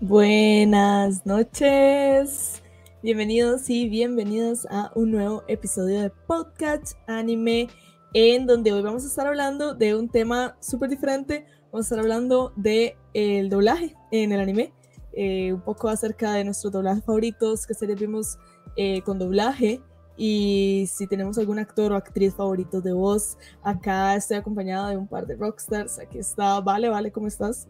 [0.00, 2.62] Buenas noches.
[3.00, 7.68] Bienvenidos y bienvenidas a un nuevo episodio de Podcast Anime,
[8.12, 11.46] en donde hoy vamos a estar hablando de un tema súper diferente.
[11.70, 14.72] Vamos a estar hablando de el doblaje en el anime,
[15.12, 18.36] eh, un poco acerca de nuestros doblajes favoritos, que series vimos
[18.76, 19.80] eh, con doblaje
[20.16, 23.38] y si tenemos algún actor o actriz favorito de voz.
[23.62, 26.00] Acá estoy acompañada de un par de rockstars.
[26.00, 27.68] Aquí está Vale, Vale, ¿cómo estás?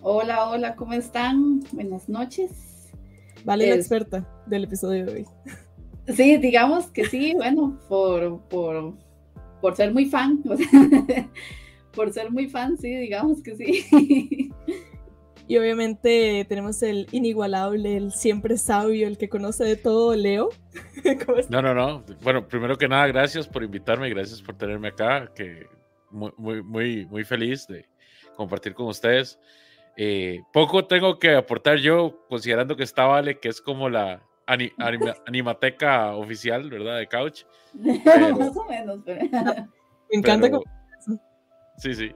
[0.00, 1.60] Hola, hola, ¿cómo están?
[1.72, 2.50] Buenas noches.
[3.44, 5.26] Vale, la experta del episodio de hoy.
[6.16, 8.94] Sí, digamos que sí, bueno, por, por,
[9.60, 10.42] por ser muy fan,
[11.94, 14.50] por ser muy fan, sí, digamos que sí.
[15.46, 20.48] Y obviamente tenemos el inigualable, el siempre sabio, el que conoce de todo, Leo.
[21.50, 22.04] no, no, no.
[22.22, 25.66] Bueno, primero que nada, gracias por invitarme, gracias por tenerme acá, que
[26.10, 27.86] muy, muy, muy, muy feliz de
[28.36, 29.38] compartir con ustedes.
[29.96, 34.22] Eh, poco tengo que aportar yo, considerando que está Vale, que es como la
[35.26, 36.98] animateca oficial, ¿verdad?
[36.98, 37.44] De Couch.
[37.74, 39.20] Más o menos, pero...
[40.10, 40.50] Me encanta.
[41.78, 42.12] Sí, sí.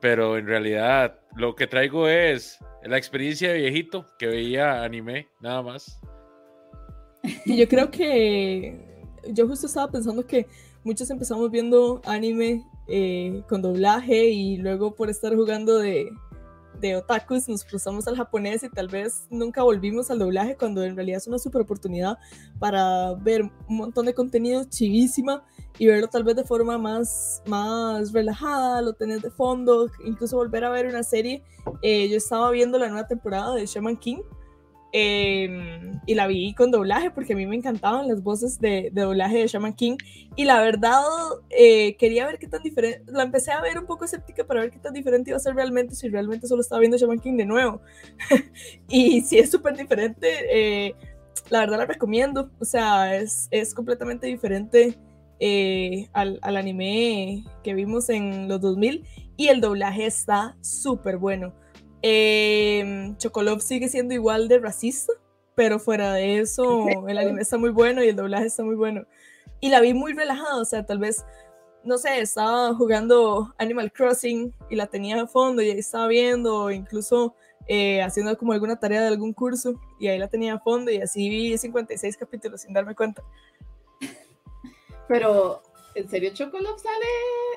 [0.00, 5.62] Pero en realidad lo que traigo es la experiencia de viejito que veía anime, nada
[5.62, 6.00] más.
[7.44, 10.46] Y yo creo que yo justo estaba pensando que
[10.84, 16.10] muchos empezamos viendo anime eh, con doblaje y luego por estar jugando de,
[16.80, 20.96] de otakus nos cruzamos al japonés y tal vez nunca volvimos al doblaje cuando en
[20.96, 22.18] realidad es una super oportunidad
[22.58, 25.44] para ver un montón de contenido chivísima
[25.78, 30.64] y verlo tal vez de forma más, más relajada, lo tenés de fondo, incluso volver
[30.64, 31.42] a ver una serie.
[31.82, 34.18] Eh, yo estaba viendo la nueva temporada de Shaman King
[34.98, 39.40] Em, y la vi con doblaje porque a mí me encantaban las voces de, doblaje
[39.40, 39.98] de Shaman King.
[40.36, 41.02] Y la verdad,
[41.50, 43.12] eh, quería ver qué tan diferente.
[43.12, 45.54] La empecé a ver un poco escéptica para ver qué tan diferente iba a ser
[45.54, 47.82] realmente si realmente solo estaba viendo Shaman King de nuevo.
[48.88, 50.94] y si es súper diferente, eh,
[51.50, 52.50] la verdad la recomiendo.
[52.58, 54.96] O sea, es, es completamente diferente
[55.40, 59.04] eh, al, al anime que vimos en los 2000.
[59.36, 61.52] Y el doblaje está súper bueno.
[62.08, 65.12] Eh, Chocolov sigue siendo igual de racista,
[65.56, 69.06] pero fuera de eso, el anime está muy bueno y el doblaje está muy bueno.
[69.58, 71.24] Y la vi muy relajada, o sea, tal vez,
[71.82, 76.70] no sé, estaba jugando Animal Crossing y la tenía a fondo y ahí estaba viendo,
[76.70, 77.34] incluso
[77.66, 80.98] eh, haciendo como alguna tarea de algún curso y ahí la tenía a fondo y
[80.98, 83.24] así vi 56 capítulos sin darme cuenta.
[85.08, 85.60] Pero,
[85.96, 87.06] ¿en serio Chocolov sale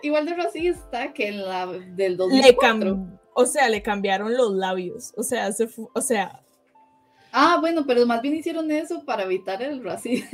[0.02, 3.20] igual de racista que en la del 2004?
[3.40, 5.14] O sea, le cambiaron los labios.
[5.16, 6.42] O sea, se o sea.
[7.32, 10.28] Ah, bueno, pero más bien hicieron eso para evitar el racismo.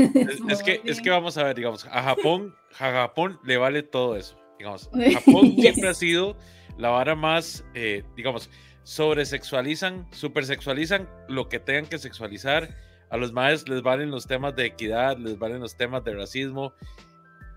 [0.50, 4.16] Es, que, es que vamos a ver, digamos, a Japón, a Japón le vale todo
[4.16, 4.36] eso.
[4.58, 6.36] Digamos, Japón siempre ha sido
[6.80, 8.50] la vara más, eh, digamos,
[8.82, 12.76] sobresexualizan, supersexualizan lo que tengan que sexualizar.
[13.12, 16.74] A los maes les valen los temas de equidad, les valen los temas de racismo.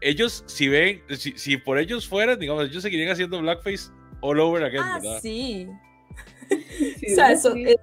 [0.02, 4.64] Ellos, si ven, si, si por ellos fueran, digamos, ellos seguirían haciendo blackface all over
[4.64, 5.68] again, ah, Sí.
[6.50, 7.76] o sea, eso es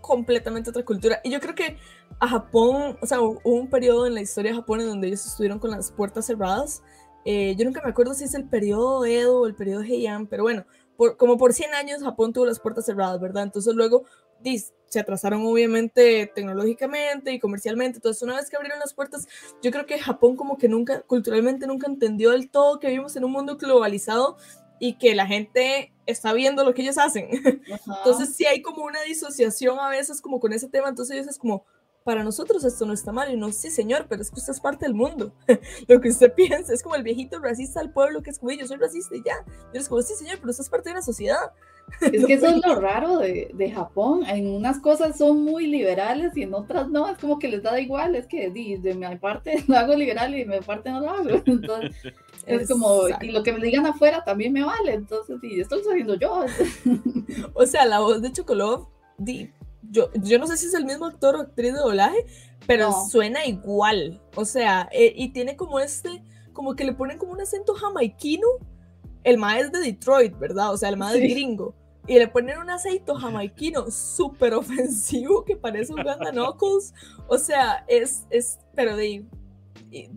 [0.00, 1.20] completamente otra cultura.
[1.24, 1.76] Y yo creo que
[2.18, 5.24] a Japón, o sea, hubo un periodo en la historia de Japón en donde ellos
[5.24, 6.82] estuvieron con las puertas cerradas.
[7.24, 10.42] Eh, yo nunca me acuerdo si es el periodo Edo o el periodo Heian, pero
[10.42, 10.64] bueno,
[10.96, 13.44] por, como por 100 años Japón tuvo las puertas cerradas, ¿verdad?
[13.44, 14.04] Entonces luego
[14.86, 17.98] se atrasaron obviamente tecnológicamente y comercialmente.
[17.98, 19.28] Entonces una vez que abrieron las puertas,
[19.62, 23.24] yo creo que Japón como que nunca, culturalmente nunca entendió del todo que vivimos en
[23.24, 24.36] un mundo globalizado
[24.80, 27.28] y que la gente está viendo lo que ellos hacen.
[27.86, 31.64] Entonces sí hay como una disociación a veces como con ese tema, entonces es como,
[32.02, 34.60] para nosotros esto no está mal, y no, sí señor, pero es que usted es
[34.60, 35.32] parte del mundo,
[35.86, 38.66] lo que usted piensa, es como el viejito racista al pueblo que es como, yo
[38.66, 41.02] soy racista y ya, y es como, sí señor, pero usted es parte de una
[41.02, 41.52] sociedad.
[42.12, 44.24] Es que eso es lo raro de, de, Japón.
[44.26, 47.08] En unas cosas son muy liberales y en otras no.
[47.08, 48.14] Es como que les da igual.
[48.14, 51.30] Es que de, mi parte lo hago liberal y de mi parte no lo hago.
[51.44, 51.94] Entonces,
[52.46, 54.94] es como, y lo que me digan afuera también me vale.
[54.94, 56.44] Entonces, y esto lo estoy haciendo yo.
[57.54, 58.88] O sea, la voz de Chocolov,
[59.90, 62.24] yo, yo no sé si es el mismo actor o actriz de doblaje,
[62.66, 64.22] pero suena igual.
[64.36, 66.22] O sea, eh, y tiene como este,
[66.54, 68.46] como que le ponen como un acento jamaiquino.
[69.22, 70.72] El mae es de Detroit, ¿verdad?
[70.72, 71.74] O sea, el mae es gringo
[72.10, 76.02] y le ponen un aceito jamaiquino súper ofensivo que parece un
[76.32, 76.92] Knuckles.
[77.28, 79.24] O sea, es, es, pero de,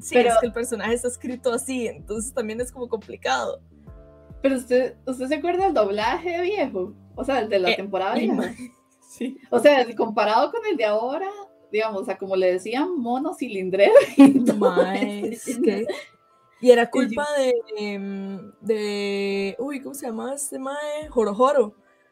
[0.02, 3.62] sí, es que el personaje está escrito así, entonces también es como complicado.
[4.42, 6.96] Pero usted, ¿usted se acuerda del doblaje viejo?
[7.14, 8.42] O sea, el de la eh, temporada vieja.
[9.08, 9.38] Sí.
[9.52, 11.30] O sea, comparado con el de ahora,
[11.72, 13.94] digamos, o sea, como le decían, mono cilindrero.
[16.60, 21.10] Y era culpa de, em, de, uy, ¿cómo se llama este mae?
[21.12, 21.36] Joro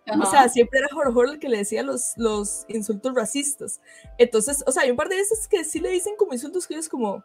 [0.08, 0.24] Joro.
[0.24, 3.82] O sea, siempre era Jorge el que le decía los, los insultos racistas.
[4.18, 6.76] Entonces, o sea, hay un par de veces que sí le dicen como insultos que
[6.76, 7.24] es como.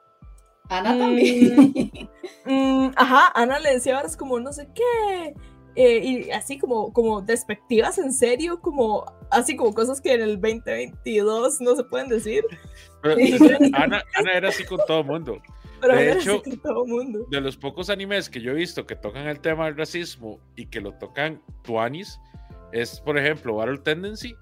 [0.68, 2.10] Ana mm, también.
[2.48, 5.34] Mm, ajá, Ana le decía ahora es como no sé qué.
[5.76, 10.40] Eh, y así como, como despectivas en serio, como así como cosas que en el
[10.40, 12.44] 2022 no se pueden decir.
[13.74, 15.42] Ana, Ana, era así con todo el mundo.
[15.82, 16.42] de hecho,
[17.30, 20.66] de los pocos animes que yo he visto que tocan el tema del racismo y
[20.66, 22.18] que lo tocan tuanis,
[22.72, 24.34] es por ejemplo Battle Tendency,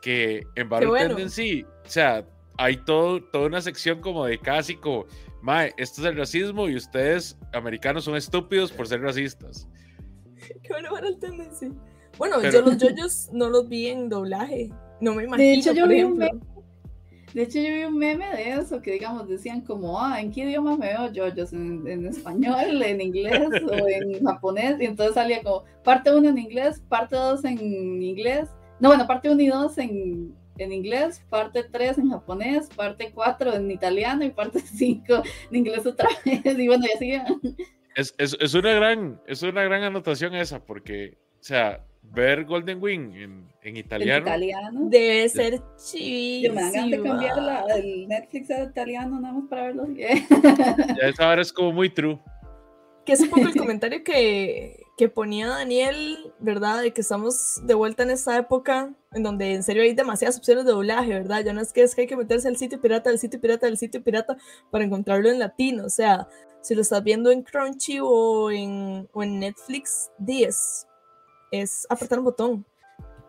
[0.00, 2.26] que en Battle Tendency, o sea,
[2.58, 5.06] hay todo, toda una sección como de casi como,
[5.40, 9.68] mae, esto es el racismo y ustedes americanos son estúpidos por ser racistas.
[10.62, 11.72] Qué bueno el Tendency.
[12.18, 14.70] Bueno, yo los yoyos no los vi en doblaje.
[15.00, 15.48] No me imagino.
[15.48, 16.20] De hecho, yo vi un.
[17.34, 20.42] De hecho, yo vi un meme de eso que, digamos, decían como, ah, ¿en qué
[20.42, 21.52] idioma me veo yoyos?
[21.52, 24.76] ¿En, en español, en inglés o en japonés?
[24.80, 28.50] Y entonces salía como parte 1 en inglés, parte 2 en inglés.
[28.80, 33.54] No, bueno, parte 1 y 2 en, en inglés, parte 3 en japonés, parte 4
[33.54, 36.58] en italiano y parte 5 en inglés otra vez.
[36.58, 37.22] Y bueno, ya sigue.
[37.94, 42.82] Es, es, es, una gran, es una gran anotación esa, porque, o sea, ver Golden
[42.82, 46.54] Wing en, en italiano, italiano, debe ser chivísimo.
[46.54, 49.86] me dan de cambiar la, el Netflix a italiano nada más para verlo.
[49.96, 52.18] ya esa ahora es como muy true.
[53.06, 56.82] Que es un poco el comentario que, que ponía Daniel, ¿verdad?
[56.82, 60.64] De que estamos de vuelta en esta época en donde en serio hay demasiadas opciones
[60.64, 61.44] de doblaje, ¿verdad?
[61.44, 63.66] Ya no es que es que hay que meterse al sitio pirata, al sitio pirata,
[63.66, 64.36] al sitio pirata
[64.70, 65.84] para encontrarlo en latino.
[65.84, 66.28] O sea,
[66.62, 70.86] si lo estás viendo en Crunchy o en, o en Netflix, 10
[71.52, 72.66] es apretar un botón.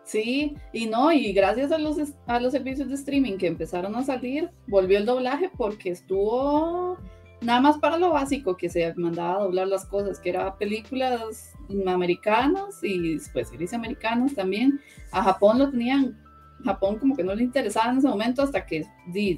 [0.03, 4.03] Sí, y no, y gracias a los, a los servicios de streaming que empezaron a
[4.03, 6.97] salir, volvió el doblaje porque estuvo
[7.41, 11.53] nada más para lo básico que se mandaba a doblar las cosas, que era películas
[11.87, 14.79] americanas y pues series americanas también.
[15.11, 16.21] A Japón lo tenían,
[16.63, 18.85] Japón como que no le interesaba en ese momento hasta que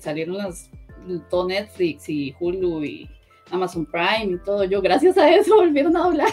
[0.01, 0.69] salieron las
[1.29, 3.09] todo Netflix y Hulu y
[3.51, 4.63] Amazon Prime y todo.
[4.63, 6.29] Yo, gracias a eso, volvieron a hablar.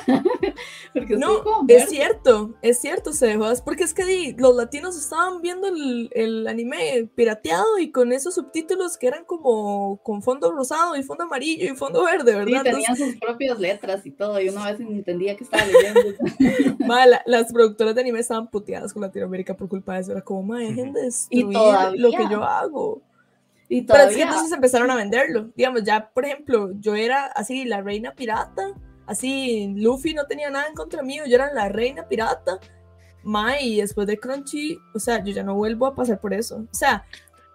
[0.94, 3.52] porque no, es cierto, es cierto, se dejó.
[3.64, 8.96] Porque es que los latinos estaban viendo el, el, anime pirateado y con esos subtítulos
[8.96, 12.62] que eran como con fondo rosado y fondo amarillo y fondo verde, ¿verdad?
[12.64, 14.40] Sí, tenían sus propias letras y todo.
[14.40, 16.00] Y una vez entendía que estaba leyendo.
[17.26, 20.12] las productoras de anime estaban puteadas con Latinoamérica por culpa de eso.
[20.12, 21.46] Era como, dejen de destruir
[21.96, 23.02] lo que yo hago.
[23.72, 25.50] Y Pero es que entonces empezaron a venderlo.
[25.56, 28.74] Digamos, ya, por ejemplo, yo era así la reina pirata,
[29.06, 32.60] así Luffy no tenía nada en contra mío, yo era la reina pirata.
[33.22, 36.66] Mai, y después de Crunchy, o sea, yo ya no vuelvo a pasar por eso.
[36.70, 37.06] O sea,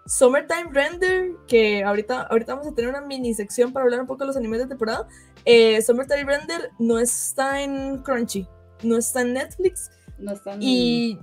[0.06, 4.24] Summertime Render, que ahorita, ahorita vamos a tener una mini sección para hablar un poco
[4.24, 5.06] de los animes de temporada.
[5.44, 8.44] Eh, Summertime Render no está en Crunchy,
[8.82, 9.92] no está en Netflix.
[10.18, 10.62] No está en...
[10.64, 11.20] Y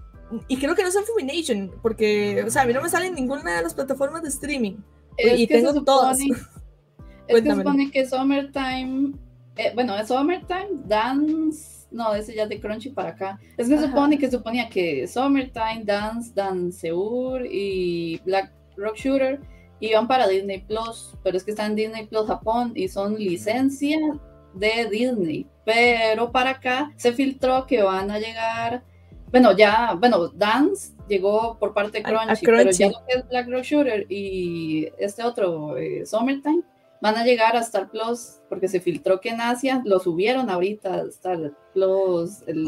[0.48, 3.16] y creo que no son Fumination, porque, o sea, a mí no me sale en
[3.16, 4.77] ninguna de las plataformas de streaming.
[5.18, 6.19] y tengo supone, todas.
[7.27, 9.13] Es que supone que Summertime,
[9.56, 13.39] eh, bueno, es Summertime, Dance, no, ese ya es de Crunchy para acá.
[13.57, 19.39] Es que supone que suponía que Summertime, Dance, Danceur y Black Rock Shooter
[19.80, 24.00] iban para Disney Plus, pero es que están en Disney Plus Japón y son licencia
[24.54, 25.48] de Disney.
[25.66, 28.83] Pero para acá se filtró que van a llegar
[29.31, 33.50] bueno, ya, bueno, Dance llegó por parte de Crunchy, pero ya lo que es Black
[33.50, 36.63] Rock Shooter y este otro, eh, Summertime,
[37.01, 40.94] van a llegar a Star Plus porque se filtró que en Asia lo subieron ahorita
[40.94, 42.41] a Star Plus.
[42.48, 42.65] El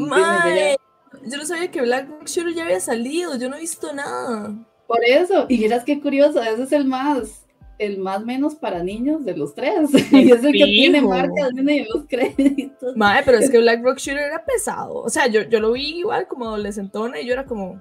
[1.24, 4.54] yo no sabía que Black Rock Shooter ya había salido, yo no he visto nada.
[4.86, 7.46] Por eso, y miras qué curioso, ese es el más,
[7.78, 9.90] el más menos para niños de los tres.
[10.12, 12.96] y es el que tiene marcas en los créditos.
[12.96, 15.02] Madre, pero es que Black Rock Shooter era pesado.
[15.02, 17.80] O sea, yo, yo lo vi igual como adolescentona y yo era como.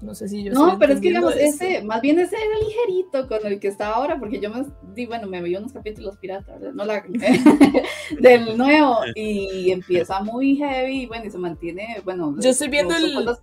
[0.00, 0.52] No sé si yo.
[0.52, 3.90] No, pero es que digamos, ese, más bien ese era ligerito con el que está
[3.90, 7.04] ahora, porque yo me di, bueno, me vi unos capítulos piratas, No la,
[8.20, 12.34] del nuevo, y empieza muy heavy, y bueno, y se mantiene, bueno.
[12.40, 13.14] Yo estoy viendo el.
[13.24, 13.38] Los...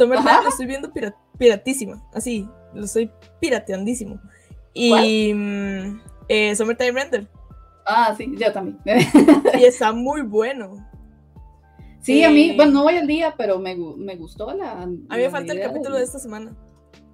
[0.00, 0.92] lo estoy viendo
[1.38, 3.10] piratísima, así, lo estoy
[3.40, 4.20] pirateandísimo.
[4.74, 7.26] Y mm, eh, Summertime Render.
[7.84, 8.78] Ah, sí, yo también.
[9.58, 10.76] y está muy bueno.
[12.00, 14.82] Sí, a mí, eh, bueno, no voy al día, pero me, me gustó la.
[14.82, 16.04] A mí me falta el capítulo de...
[16.04, 16.56] esta semana.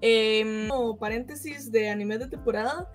[0.01, 2.89] Eh, como paréntesis de anime de temporada,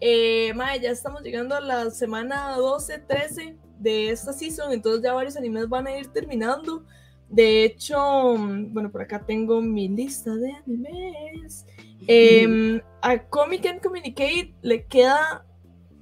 [0.00, 5.36] eh, ya estamos llegando a la semana 12, 13 de esta season, entonces ya varios
[5.36, 6.84] animes van a ir terminando.
[7.28, 11.66] De hecho, mm, bueno, por acá tengo mi lista de animes.
[12.06, 15.44] Em, a Comic and Communicate le queda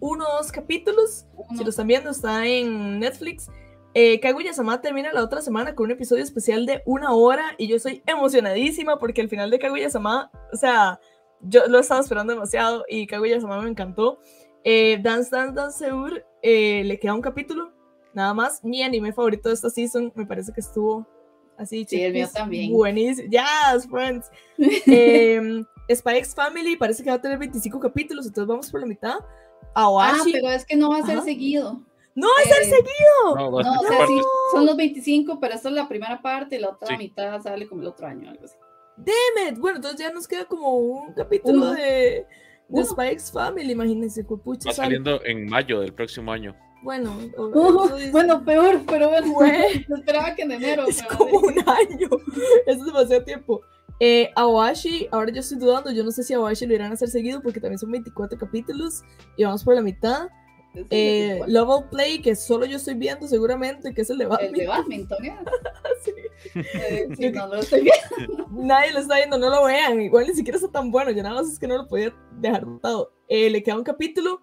[0.00, 1.26] uno o dos capítulos.
[1.56, 3.48] Si lo están viendo, está en Netflix.
[3.94, 7.78] Eh, Kaguya-sama termina la otra semana con un episodio especial de una hora y yo
[7.78, 10.98] soy emocionadísima porque el final de Kaguya-sama, o sea,
[11.42, 14.18] yo lo estaba esperando demasiado y Kaguya-sama me encantó.
[14.64, 17.72] Eh, Dance Dance Dance eh, le queda un capítulo,
[18.14, 18.64] nada más.
[18.64, 21.06] Mi anime favorito de esta season me parece que estuvo
[21.58, 21.84] así.
[21.86, 22.72] Sí, el mío también.
[22.72, 23.28] Buenísimo.
[23.30, 24.30] Yes, friends.
[25.90, 29.16] Spy X Family parece que va a tener 25 capítulos, entonces vamos por la mitad.
[29.74, 30.18] Awashi.
[30.18, 31.80] Ah, pero es que no va a ser seguido.
[32.14, 33.36] No va a ser Eh, seguido.
[33.36, 34.20] No, No, o sea, sí,
[34.52, 36.96] son los 25, pero esta es la primera parte y la otra Sí.
[36.98, 38.54] mitad sale como el otro año, algo así.
[38.98, 39.58] Damn it.
[39.58, 41.72] Bueno, entonces ya nos queda como un capítulo Uno.
[41.72, 42.26] de,
[42.68, 44.86] de X Family, imagínense, pucha, va sale.
[44.88, 46.54] saliendo en mayo del próximo año.
[46.82, 49.34] Bueno, Uh, dice- bueno, peor, pero bueno,
[49.96, 50.84] esperaba que en enero.
[50.86, 51.46] es pero como sí.
[51.46, 52.08] un año.
[52.66, 53.62] Eso es demasiado tiempo.
[54.04, 57.08] Eh, Awashi, ahora yo estoy dudando, yo no sé si Awashi lo irán a hacer
[57.08, 59.04] seguido porque también son 24 capítulos
[59.36, 60.28] y vamos por la mitad.
[60.90, 61.40] Eh.
[61.46, 64.52] Love Play, que solo yo estoy viendo seguramente, que es el de el Batman.
[64.54, 65.36] de badminton, ¿eh?
[66.02, 66.10] Sí.
[66.56, 68.48] Eh, sí, no, no lo estoy viendo.
[68.50, 70.00] Nadie lo está viendo, no lo vean.
[70.00, 72.64] Igual ni siquiera está tan bueno, yo nada más es que no lo podía dejar
[72.64, 73.12] botado.
[73.28, 74.40] Eh, le queda un capítulo.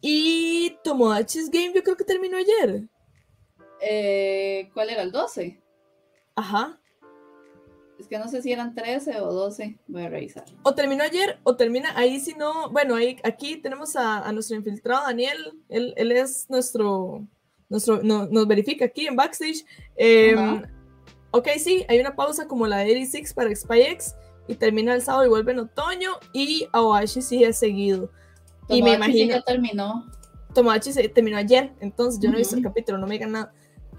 [0.00, 2.88] Y Tomodachi's Game, yo creo que terminó ayer.
[4.72, 5.02] ¿Cuál era?
[5.02, 5.60] ¿El 12?
[6.36, 6.80] Ajá.
[8.00, 9.78] Es que no sé si eran 13 o 12.
[9.88, 10.44] Voy a revisar.
[10.62, 12.70] O terminó ayer o termina ahí, si no.
[12.70, 15.36] Bueno, ahí, aquí tenemos a, a nuestro infiltrado Daniel.
[15.68, 17.26] Él, él es nuestro.
[17.68, 19.64] nuestro no- nos verifica aquí en backstage.
[19.96, 20.34] Eh,
[21.30, 24.14] ok, sí, hay una pausa como la de 86 para SpyX.
[24.48, 26.12] Y termina el sábado y vuelve en otoño.
[26.32, 28.10] Y Awashi sigue seguido.
[28.68, 29.36] Y me Tomodachi sí imagino.
[29.36, 30.06] ya terminó.
[30.54, 33.52] Tomodachi se terminó ayer, entonces yo no he visto el capítulo, no me digan nada.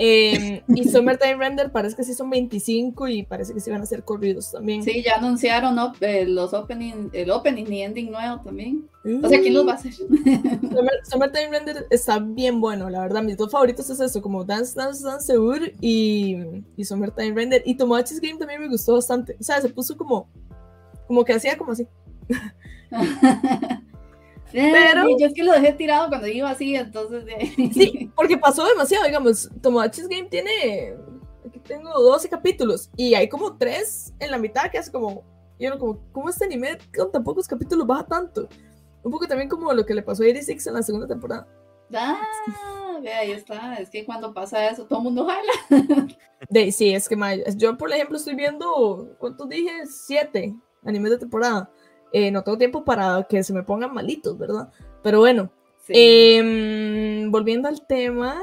[0.04, 3.86] Eh, y Summertime Render parece que sí son 25 y parece que sí van a
[3.86, 4.82] ser corridos también.
[4.82, 5.94] Sí, ya anunciaron ¿no?
[6.02, 8.90] Eh, los opening, el opening y ending nuevo también.
[9.24, 9.94] O sea, ¿quién los va a hacer?
[9.94, 13.22] Summer- Summertime Render está bien bueno, la verdad.
[13.22, 16.38] Mis dos favoritos es eso, como Dance Dance Dance Seur y,
[16.76, 17.62] y Summertime Render.
[17.66, 19.38] Y Tomodachi's Game también me gustó bastante.
[19.40, 20.28] O sea, se puso como,
[21.08, 21.88] como que hacía como así.
[24.52, 27.26] Pero yo es que lo dejé tirado cuando iba así, entonces.
[27.26, 29.50] de- Sí, porque pasó demasiado, digamos.
[29.62, 30.96] Tomodachi's Game tiene,
[31.48, 35.24] aquí tengo 12 capítulos y hay como 3 en la mitad que hace como,
[35.58, 38.48] y uno como, ¿cómo este anime con tan pocos capítulos baja tanto?
[39.04, 41.48] Un poco también como lo que le pasó a 86 en la segunda temporada.
[41.94, 43.76] Ah, ve, ahí está.
[43.76, 46.08] Es que cuando pasa eso, todo el mundo jala.
[46.50, 47.18] De, sí, es que
[47.58, 49.86] yo, por ejemplo, estoy viendo, ¿cuántos dije?
[49.88, 50.56] Siete
[50.86, 51.70] animes de temporada.
[52.14, 54.70] Eh, no tengo tiempo para que se me pongan malitos, ¿verdad?
[55.04, 55.50] Pero bueno,
[55.88, 55.94] Sí.
[55.96, 58.40] em, volviendo al tema,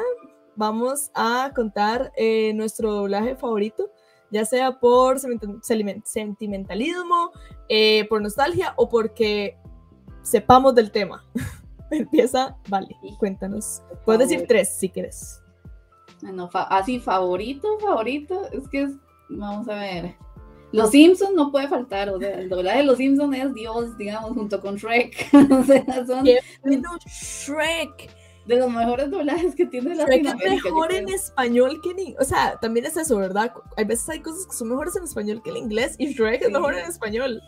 [0.56, 3.90] vamos a contar eh, nuestro doblaje favorito,
[4.30, 5.18] ya sea por
[6.04, 7.30] sentimentalismo,
[7.68, 9.56] eh, por nostalgia o porque
[10.22, 11.24] sepamos del tema.
[11.90, 13.82] Empieza, vale, cuéntanos.
[14.04, 15.42] Puedes decir tres si quieres.
[16.20, 18.48] Bueno, fa- así, favorito, favorito.
[18.52, 18.90] Es que es,
[19.30, 20.16] vamos a ver.
[20.72, 24.32] Los Simpsons no puede faltar, o sea, el doblaje de los Simpsons es Dios, digamos,
[24.32, 25.28] junto con Shrek.
[25.50, 26.24] o sea, son
[27.06, 28.10] Shrek.
[28.46, 32.18] de los mejores doblajes que tiene Shrek es mejor en español que en inglés.
[32.20, 33.52] O sea, también es eso, ¿verdad?
[33.76, 36.50] Hay veces hay cosas que son mejores en español que en inglés y Shrek es
[36.50, 37.40] mejor en español.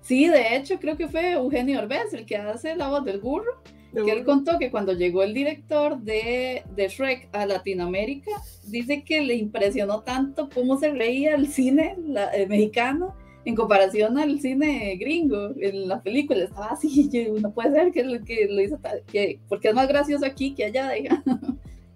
[0.00, 3.62] Sí, de hecho, creo que fue Eugenio Orbez el que hace la voz del burro.
[4.04, 8.30] Que él contó que cuando llegó el director de, de Shrek a Latinoamérica,
[8.66, 14.16] dice que le impresionó tanto cómo se reía el cine la- eh, mexicano en comparación
[14.18, 15.50] al cine gringo.
[15.60, 19.02] En la película estaba así, yo, no puede ser que lo, que lo hizo, tal-
[19.10, 21.22] que, porque es más gracioso aquí que allá, diga.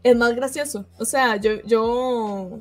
[0.02, 0.86] Es más gracioso.
[0.98, 2.60] O sea, yo, yo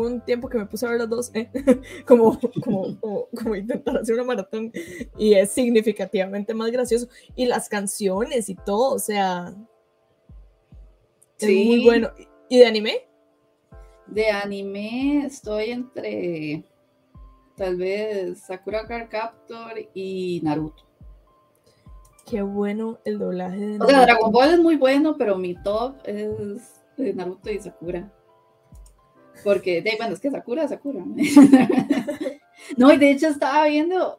[0.00, 1.50] un tiempo que me puse a ver las dos, ¿eh?
[2.06, 4.72] como, como, como, como intentar hacer una maratón
[5.16, 7.08] y es significativamente más gracioso.
[7.34, 9.54] Y las canciones y todo, o sea,
[11.38, 11.64] es Sí.
[11.66, 12.10] muy bueno.
[12.48, 13.08] ¿Y de anime?
[14.06, 16.64] De anime estoy entre
[17.56, 20.84] tal vez Sakura Card Captor y Naruto.
[22.24, 24.02] Qué bueno el doblaje de O sea.
[24.02, 28.12] Dragon Ball es muy bueno, pero mi top es Naruto y Sakura.
[29.46, 31.04] Porque, de, bueno, es que Sakura Sakura.
[32.76, 34.18] no, y de hecho estaba viendo,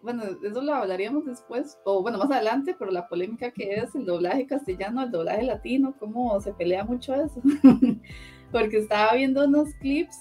[0.00, 4.04] bueno, eso lo hablaríamos después, o bueno, más adelante, pero la polémica que es el
[4.04, 7.42] doblaje castellano, el doblaje latino, cómo se pelea mucho eso.
[8.52, 10.16] Porque estaba viendo unos clips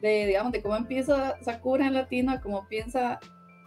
[0.00, 3.18] de, digamos, de cómo empieza Sakura en latino, a cómo piensa,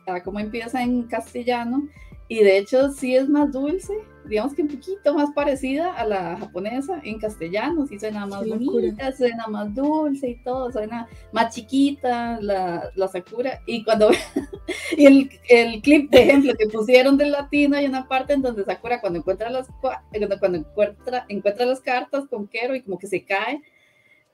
[0.07, 1.89] a cómo empieza en castellano,
[2.29, 3.93] y de hecho sí es más dulce,
[4.27, 9.11] digamos que un poquito más parecida a la japonesa en castellano, sí suena más bonita,
[9.11, 13.61] suena más dulce y todo, suena más chiquita la, la Sakura.
[13.65, 14.09] Y cuando
[14.97, 18.65] y el, el, clip de ejemplo que pusieron del latino hay una parte en donde
[18.65, 23.23] Sakura cuando encuentra las cuando encuentra, encuentra las cartas con Kero y como que se
[23.23, 23.61] cae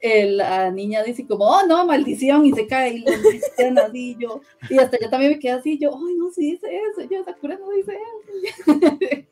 [0.01, 4.41] la niña dice como, oh no, maldición, y se cae y le dicen así, yo,
[4.69, 7.57] y hasta yo también me quedé así, yo, ay, no, sí dice eso, yo, Sakura
[7.57, 8.79] no dice eso.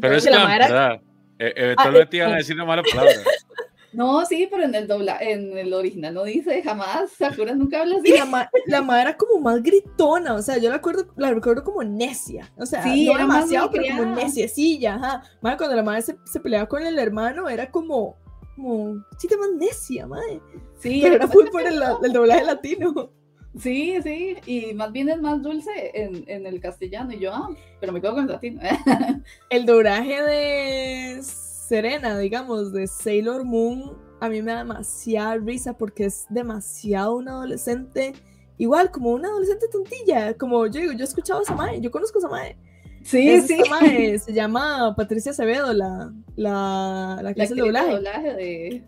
[0.00, 1.00] pero es la verdad,
[1.38, 3.12] e, eventualmente ah, iban a decir una mala palabra.
[3.94, 7.98] No, sí, pero en el dobla, en el original no dice jamás, Sakura nunca habla
[7.98, 8.12] así.
[8.12, 11.84] la, la madre era como más gritona, o sea, yo la recuerdo, la recuerdo como
[11.84, 15.22] necia, o sea, sí, no demasiado, pero como neciecilla, ajá.
[15.40, 18.16] Madre, cuando la madre se, se peleaba con el hermano, era como,
[18.56, 20.40] como, sí, te más necia, madre.
[20.80, 23.12] Sí, pero era muy por el, el, doblaje latino.
[23.58, 27.50] Sí, sí, y más bien es más dulce en, en el castellano, y yo, ah,
[27.80, 28.60] pero me quedo con el latino.
[29.50, 36.06] el doblaje de Serena, digamos, de Sailor Moon, a mí me da demasiada risa porque
[36.06, 38.14] es demasiado un adolescente,
[38.58, 42.18] igual como una adolescente tontilla, como yo digo, yo he escuchado a Samae, yo conozco
[42.18, 42.56] a Samae.
[43.04, 43.58] Sí, sí.
[44.18, 48.00] se llama Patricia Acevedo, la, la, la que hace el doblaje.
[48.34, 48.84] de,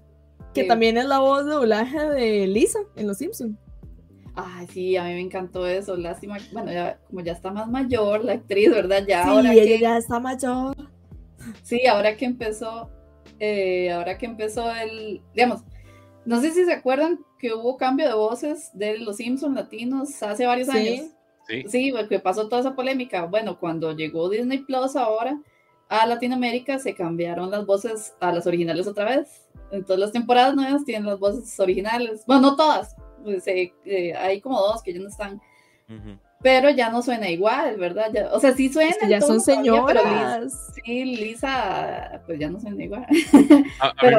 [0.55, 3.57] que también es la voz de doblaje de Lisa en Los Simpsons.
[4.37, 5.97] Ay, sí, a mí me encantó eso.
[5.97, 9.03] Lástima, bueno, ya, como ya está más mayor la actriz, ¿verdad?
[9.09, 10.77] Ya sí, ahora ella que, ya está mayor.
[11.63, 12.91] Sí, ahora que empezó,
[13.41, 15.63] eh, ahora que empezó el, digamos,
[16.27, 20.45] no sé si se acuerdan que hubo cambio de voces de los Simpsons latinos hace
[20.45, 21.07] varios años.
[21.69, 21.93] Sí.
[21.93, 23.25] porque pasó toda esa polémica.
[23.25, 25.41] Bueno, cuando llegó Disney Plus ahora
[25.89, 29.47] a Latinoamérica, se cambiaron las voces a las originales otra vez.
[29.71, 32.25] En todas las temporadas nuevas tienen las voces originales.
[32.27, 32.97] Bueno, no todas.
[33.27, 35.41] Pues, eh, eh, hay como dos que ya no están.
[36.43, 38.13] Pero ya no suena igual, ¿verdad?
[38.33, 39.09] o sea, sí suena.
[39.09, 40.73] ya son señoras.
[40.75, 43.05] sí, Lisa, pues ya no suena igual.
[43.81, 44.19] A, pero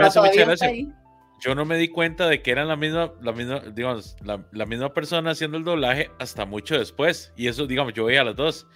[0.74, 0.92] mí
[1.40, 4.94] yo no me di cuenta de que eran la misma, la misma, digamos, la, misma
[4.94, 7.32] persona haciendo el doblaje hasta mucho después.
[7.38, 8.68] Y eso, digamos, yo veía a las dos.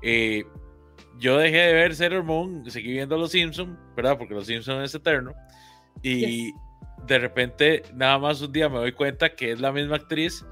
[0.00, 0.44] Eh,
[1.18, 4.16] yo dejé de ver Sailor Moon, seguí viendo Los Simpsons, ¿verdad?
[4.16, 5.34] Porque Los Simpsons es eterno.
[6.02, 6.54] Y
[7.06, 10.44] de repente, nada más un día me doy cuenta que es la misma actriz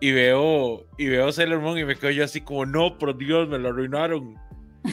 [0.00, 3.48] y veo, y veo Sailor Moon y me quedo yo así como, no, por Dios,
[3.48, 4.36] me lo arruinaron.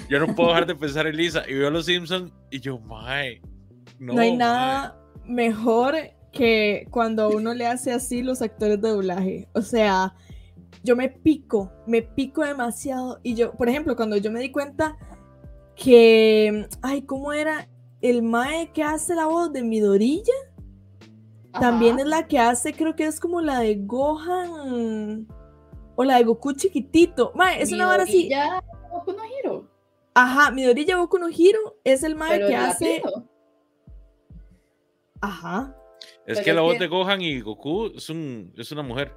[0.09, 1.43] Yo no puedo dejar de pensar en Lisa.
[1.47, 3.41] Y veo Los Simpsons y yo, mae.
[3.99, 5.95] No, no hay nada mejor
[6.31, 9.47] que cuando uno le hace así los actores de doblaje.
[9.53, 10.13] O sea,
[10.83, 13.19] yo me pico, me pico demasiado.
[13.23, 14.97] Y yo, por ejemplo, cuando yo me di cuenta
[15.75, 17.69] que, ay, ¿cómo era?
[18.01, 20.33] El Mae que hace la voz de Midorilla.
[21.59, 25.27] También es la que hace, creo que es como la de Gohan
[25.95, 27.31] o la de Goku chiquitito.
[27.35, 28.29] Mae, es una vara así.
[28.91, 29.67] Goku no Hiro.
[30.13, 33.01] Ajá, Midorilla Goku no Hiro es el Mae que hace.
[35.21, 35.75] Ajá.
[36.25, 39.13] Es que la voz de Gohan y Goku es, un, es una mujer.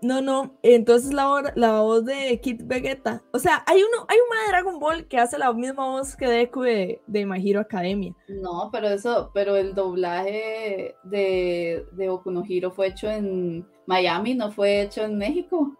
[0.00, 3.22] No, no, entonces la, voz, la voz de Kid Vegeta.
[3.32, 6.28] O sea, hay uno, hay una de Dragon Ball que hace la misma voz que
[6.28, 8.14] Deku de, de My Hero Academia.
[8.28, 14.34] No, pero eso, pero el doblaje de, de Goku no Hero fue hecho en Miami,
[14.34, 15.76] no fue hecho en México.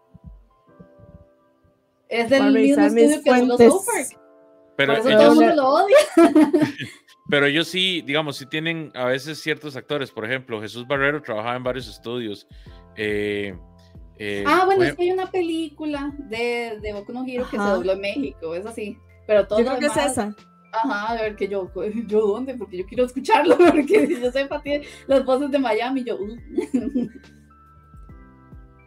[2.08, 4.18] Es del mismo estudio que los Park.
[4.76, 5.96] Pero Por eso todo el mundo lo odia.
[7.28, 10.10] Pero ellos sí, digamos, sí tienen a veces ciertos actores.
[10.10, 12.48] Por ejemplo, Jesús Barrero trabajaba en varios estudios.
[12.96, 13.56] Eh,
[14.18, 17.62] eh, ah, bueno, es que hay una película de, de Boku no Hero que se
[17.62, 18.98] dobló en México, es así.
[19.26, 20.34] Pero todo yo creo que es esa.
[20.72, 21.70] Ajá, a ver que yo,
[22.06, 26.16] yo dónde, porque yo quiero escucharlo, porque yo sepa tiene las voces de Miami, yo.
[26.16, 26.36] Uh.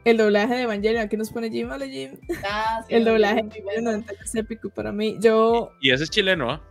[0.04, 2.18] El doblaje de Evangelion, aquí nos pone Jim, hola Jim.
[2.44, 4.04] Ah, sí, el doblaje bueno.
[4.24, 5.18] es épico para mí.
[5.20, 5.74] Yo.
[5.80, 6.62] Y ese es chileno, ¿ah?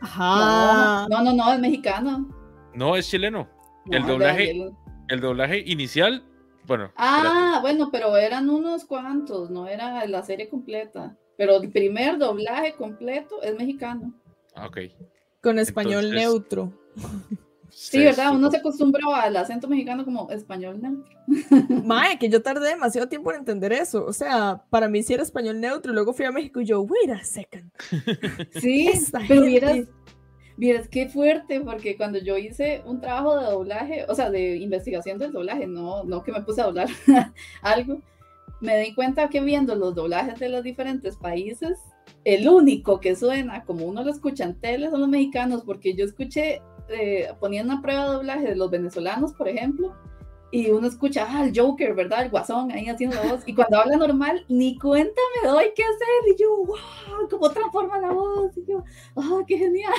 [0.00, 1.06] Ajá.
[1.10, 2.26] No, no, no, es mexicano.
[2.74, 3.46] No, es chileno.
[3.90, 4.72] el doblaje,
[5.08, 6.24] el doblaje inicial,
[6.70, 6.92] bueno.
[6.94, 11.16] Ah, bueno, pero eran unos cuantos, no era la serie completa.
[11.36, 14.14] Pero el primer doblaje completo es mexicano.
[14.54, 14.78] Ah, ok.
[15.42, 16.72] Con español neutro.
[17.72, 18.34] Sí, ¿verdad?
[18.34, 21.16] Uno se acostumbró al acento mexicano como español neutro.
[21.84, 24.04] Mae, que yo tardé demasiado tiempo en entender eso.
[24.04, 25.92] O sea, para mí sí era español neutro.
[25.92, 27.70] Luego fui a México y yo, wait a second.
[28.60, 28.90] Sí,
[29.28, 29.86] pero vieras,
[30.60, 35.18] vieras qué fuerte, porque cuando yo hice un trabajo de doblaje, o sea, de investigación
[35.18, 36.88] del doblaje, no, no que me puse a doblar
[37.62, 38.02] algo,
[38.60, 41.78] me di cuenta que viendo los doblajes de los diferentes países,
[42.24, 46.04] el único que suena como uno lo escucha en tele son los mexicanos, porque yo
[46.04, 49.96] escuché eh, poniendo una prueba de doblaje de los venezolanos, por ejemplo,
[50.50, 52.24] y uno escucha, ah, el Joker, ¿verdad?
[52.24, 53.42] El guasón ahí haciendo la voz.
[53.46, 56.34] Y cuando habla normal, ni cuenta me doy qué hacer.
[56.34, 58.56] Y yo, wow, cómo transforma la voz.
[58.56, 58.82] Y yo,
[59.16, 59.94] ah, qué genial.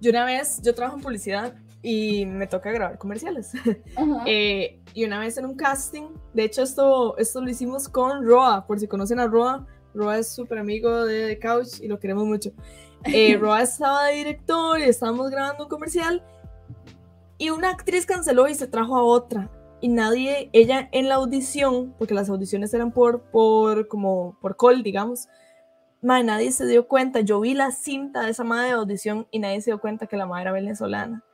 [0.00, 3.52] Yo una vez, yo trabajo en publicidad y me toca grabar comerciales.
[4.26, 8.66] Eh, y una vez en un casting, de hecho esto, esto lo hicimos con Roa,
[8.66, 12.24] por si conocen a Roa, Roa es súper amigo de The Couch y lo queremos
[12.26, 12.50] mucho.
[13.04, 16.22] Eh, Roa estaba de director y estábamos grabando un comercial
[17.40, 19.50] y una actriz canceló y se trajo a otra.
[19.80, 24.82] Y nadie, ella en la audición, porque las audiciones eran por, por, como, por call,
[24.82, 25.26] digamos,
[26.02, 27.20] madre, nadie se dio cuenta.
[27.20, 30.18] Yo vi la cinta de esa madre de audición y nadie se dio cuenta que
[30.18, 31.24] la madre era venezolana.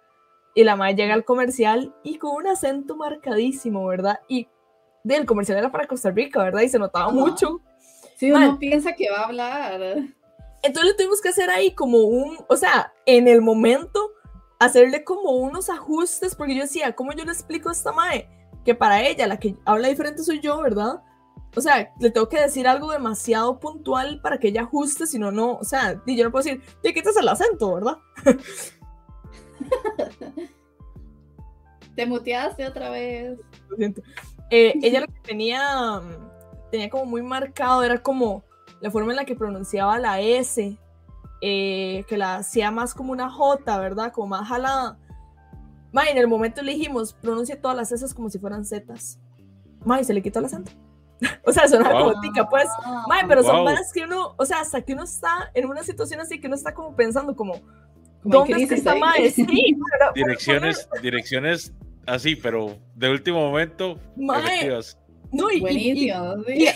[0.55, 4.21] Y la madre llega al comercial y con un acento marcadísimo, ¿verdad?
[4.29, 4.47] Y
[5.03, 6.61] del comercial era para Costa Rica, ¿verdad?
[6.61, 7.63] Y se notaba mucho.
[8.17, 9.81] Sí, uno piensa que va a hablar.
[10.63, 14.13] Entonces le tuvimos que hacer ahí como un, o sea, en el momento
[14.59, 18.29] hacerle como unos ajustes, porque yo decía, ¿cómo yo le explico a esta mae?
[18.65, 21.03] Que para ella, la que habla diferente soy yo, ¿verdad?
[21.55, 25.33] O sea, le tengo que decir algo demasiado puntual para que ella ajuste, si no,
[25.33, 27.97] no, o sea, yo no puedo decir, te quitas el acento, ¿verdad?
[31.97, 33.39] te muteaste otra vez.
[33.71, 34.03] Lo siento.
[34.51, 36.01] Eh, ella lo que tenía,
[36.71, 38.45] tenía como muy marcado, era como
[38.81, 40.77] la forma en la que pronunciaba la S,
[41.41, 44.13] eh, que la hacía más como una J, ¿verdad?
[44.13, 44.99] Como más jalada.
[45.93, 49.19] Ma, en el momento le dijimos, pronuncia todas las S como si fueran Zetas.
[49.85, 50.73] Ma, y se le quitó el acento.
[51.45, 52.67] o sea, suena como tica, pues.
[53.09, 56.21] Ma, pero son malas que uno, o sea, hasta que uno está en una situación
[56.21, 57.61] así que uno está como pensando como,
[58.23, 59.31] ¿dónde es que está Mae?
[59.31, 59.47] Sí,
[60.15, 61.73] direcciones, direcciones
[62.07, 63.99] así, pero de último momento,
[65.33, 65.61] no, y,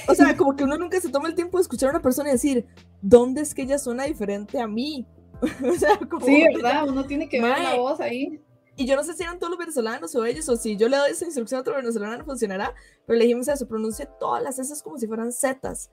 [0.08, 2.28] o sea, como que uno nunca se toma el tiempo de escuchar a una persona
[2.30, 2.66] y decir,
[3.02, 5.06] ¿dónde es que ella suena diferente a mí?
[5.42, 6.88] o sea, como, sí, ¿verdad?
[6.88, 8.40] Uno tiene que ver la voz ahí.
[8.76, 10.96] Y yo no sé si eran todos los venezolanos o ellos, o si yo le
[10.96, 12.74] doy esa instrucción a otro venezolano no funcionará,
[13.06, 15.90] pero le dijimos eso, pronuncie todas las S como si fueran Zetas.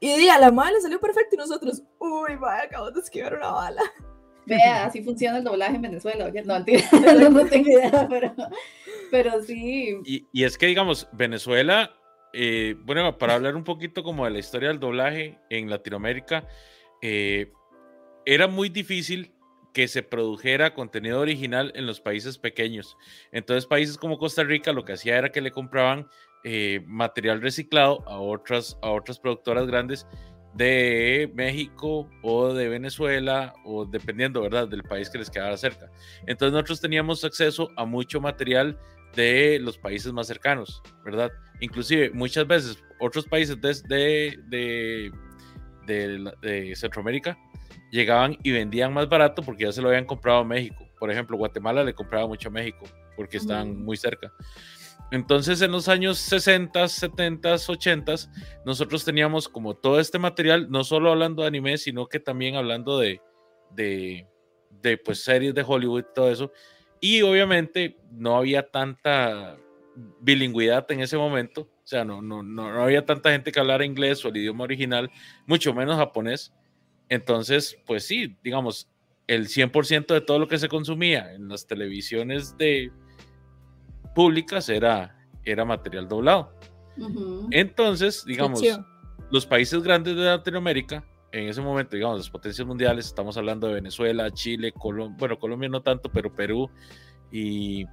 [0.00, 3.52] Y a la madre le salió perfecto y nosotros, uy, vaya, acabamos de esquivar una
[3.52, 3.82] bala.
[4.46, 6.28] Vea, así funciona el doblaje en Venezuela.
[6.44, 8.34] No, no, no tengo idea, pero
[9.12, 10.00] pero sí.
[10.04, 11.94] Y, es que, digamos, Venezuela,
[12.32, 16.46] eh, bueno, para hablar un poquito como de la historia del doblaje en Latinoamérica,
[17.02, 17.52] eh,
[18.24, 19.32] era muy difícil
[19.72, 22.96] que se produjera contenido original en los países pequeños.
[23.32, 26.08] Entonces, países como Costa Rica lo que hacía era que le compraban
[26.44, 30.06] eh, material reciclado a otras, a otras productoras grandes
[30.54, 35.90] de México o de Venezuela o dependiendo, ¿verdad?, del país que les quedara cerca.
[36.26, 38.78] Entonces nosotros teníamos acceso a mucho material
[39.14, 41.30] de los países más cercanos, ¿verdad?
[41.60, 45.12] Inclusive muchas veces otros países de, de,
[46.40, 47.36] de, Centroamérica
[47.90, 50.86] llegaban y vendían más barato porque ya se lo habían comprado a México.
[50.98, 52.84] Por ejemplo, Guatemala le compraba mucho a México
[53.16, 53.84] porque están mm.
[53.84, 54.32] muy cerca.
[55.10, 58.14] Entonces en los años 60, 70, 80,
[58.64, 62.98] nosotros teníamos como todo este material, no solo hablando de anime, sino que también hablando
[62.98, 63.20] de,
[63.72, 64.26] de,
[64.70, 66.52] de pues series de Hollywood y todo eso.
[67.04, 69.58] Y obviamente no había tanta
[70.20, 74.24] bilingüidad en ese momento, o sea, no, no, no, había tanta gente que hablara inglés
[74.24, 75.10] o el idioma original,
[75.44, 76.52] mucho menos japonés.
[77.08, 78.88] Entonces, pues sí, digamos,
[79.26, 82.92] el 100% de todo lo que se consumía en las televisiones de
[84.14, 86.54] públicas era, era material doblado.
[87.50, 88.62] Entonces, digamos,
[89.32, 93.74] los países grandes de Latinoamérica en ese momento, digamos, las potencias mundiales, estamos hablando de
[93.74, 96.70] Venezuela, Chile, Colombia, bueno, Colombia no tanto, pero Perú
[97.30, 97.86] y,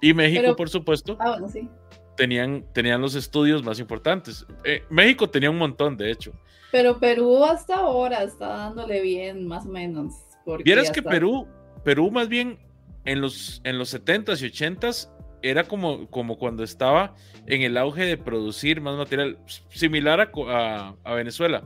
[0.00, 1.16] y México, por supuesto.
[1.20, 1.68] Ah, bueno, sí.
[2.16, 4.44] Tenían, tenían los estudios más importantes.
[4.64, 6.32] Eh, México tenía un montón, de hecho.
[6.72, 10.12] Pero Perú hasta ahora está dándole bien, más o menos.
[10.64, 11.46] Vieras que Perú,
[11.84, 12.58] Perú más bien
[13.04, 15.10] en los, en los 70s y 80s
[15.42, 17.14] era como, como cuando estaba
[17.46, 21.62] en el auge de producir más material, similar a, a Venezuela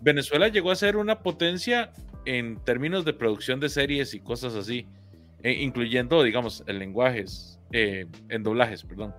[0.00, 1.92] Venezuela llegó a ser una potencia
[2.24, 4.86] en términos de producción de series y cosas así,
[5.42, 9.14] e incluyendo, digamos, en lenguajes, eh, en doblajes, perdón.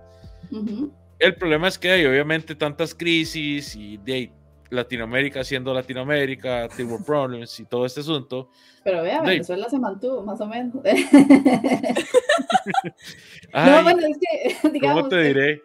[1.18, 4.32] El problema es que hay obviamente tantas crisis y de
[4.70, 8.48] Latinoamérica siendo Latinoamérica, Timor Problems y todo este asunto.
[8.84, 10.74] Pero vea, Venezuela se mantuvo, más o menos.
[13.54, 15.02] no, bueno, es que, digamos.
[15.02, 15.62] ¿Cómo te diré?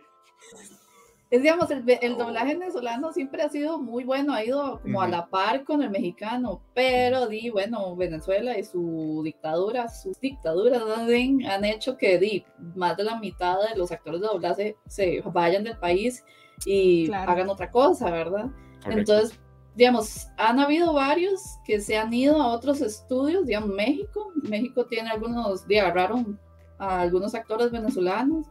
[1.36, 5.08] Es digamos, el, el, doblaje venezolano siempre ha sido muy bueno, ha ido como a
[5.08, 11.66] la par con el mexicano, pero di, bueno, Venezuela y su dictadura, sus dictaduras han
[11.66, 12.46] hecho que di,
[12.76, 16.24] más de la mitad de los actores de doblaje se vayan del país
[16.66, 18.50] y hagan otra cosa, ¿verdad?
[18.86, 19.40] Entonces,
[19.76, 25.10] digamos, han habido varios que se han ido a otros estudios, digamos, México, México tiene
[25.10, 26.40] algunos, di, agarraron
[26.78, 28.48] a algunos actores venezolanos,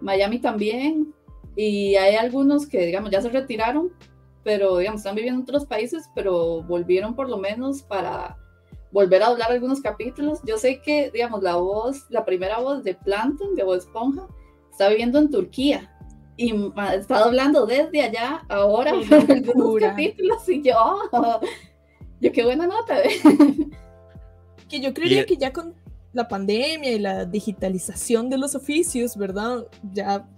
[0.00, 1.14] Miami también,
[1.56, 3.92] y hay algunos que, digamos, ya se retiraron,
[4.42, 8.36] pero, digamos, están viviendo en otros países, pero volvieron por lo menos para
[8.90, 10.40] volver a hablar algunos capítulos.
[10.46, 14.26] Yo sé que, digamos, la voz, la primera voz de Planton, de Bob Esponja,
[14.70, 15.90] está viviendo en Turquía
[16.36, 16.52] y
[16.94, 18.92] está hablando desde allá ahora
[19.28, 21.00] algunos capítulos y yo,
[22.20, 22.96] yo qué buena nota.
[24.68, 25.74] que yo creería que ya con
[26.12, 29.66] la pandemia y la digitalización de los oficios, ¿verdad?
[29.92, 30.28] Ya,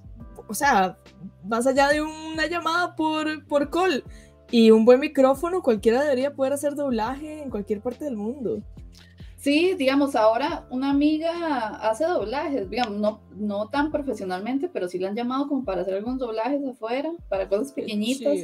[0.49, 0.99] o sea,
[1.45, 4.05] más allá de una llamada por, por call
[4.51, 8.63] y un buen micrófono, cualquiera debería poder hacer doblaje en cualquier parte del mundo.
[9.37, 15.09] Sí, digamos, ahora una amiga hace doblajes, digamos, no, no tan profesionalmente, pero sí la
[15.09, 18.39] han llamado como para hacer algunos doblajes afuera, para cosas pequeñitas.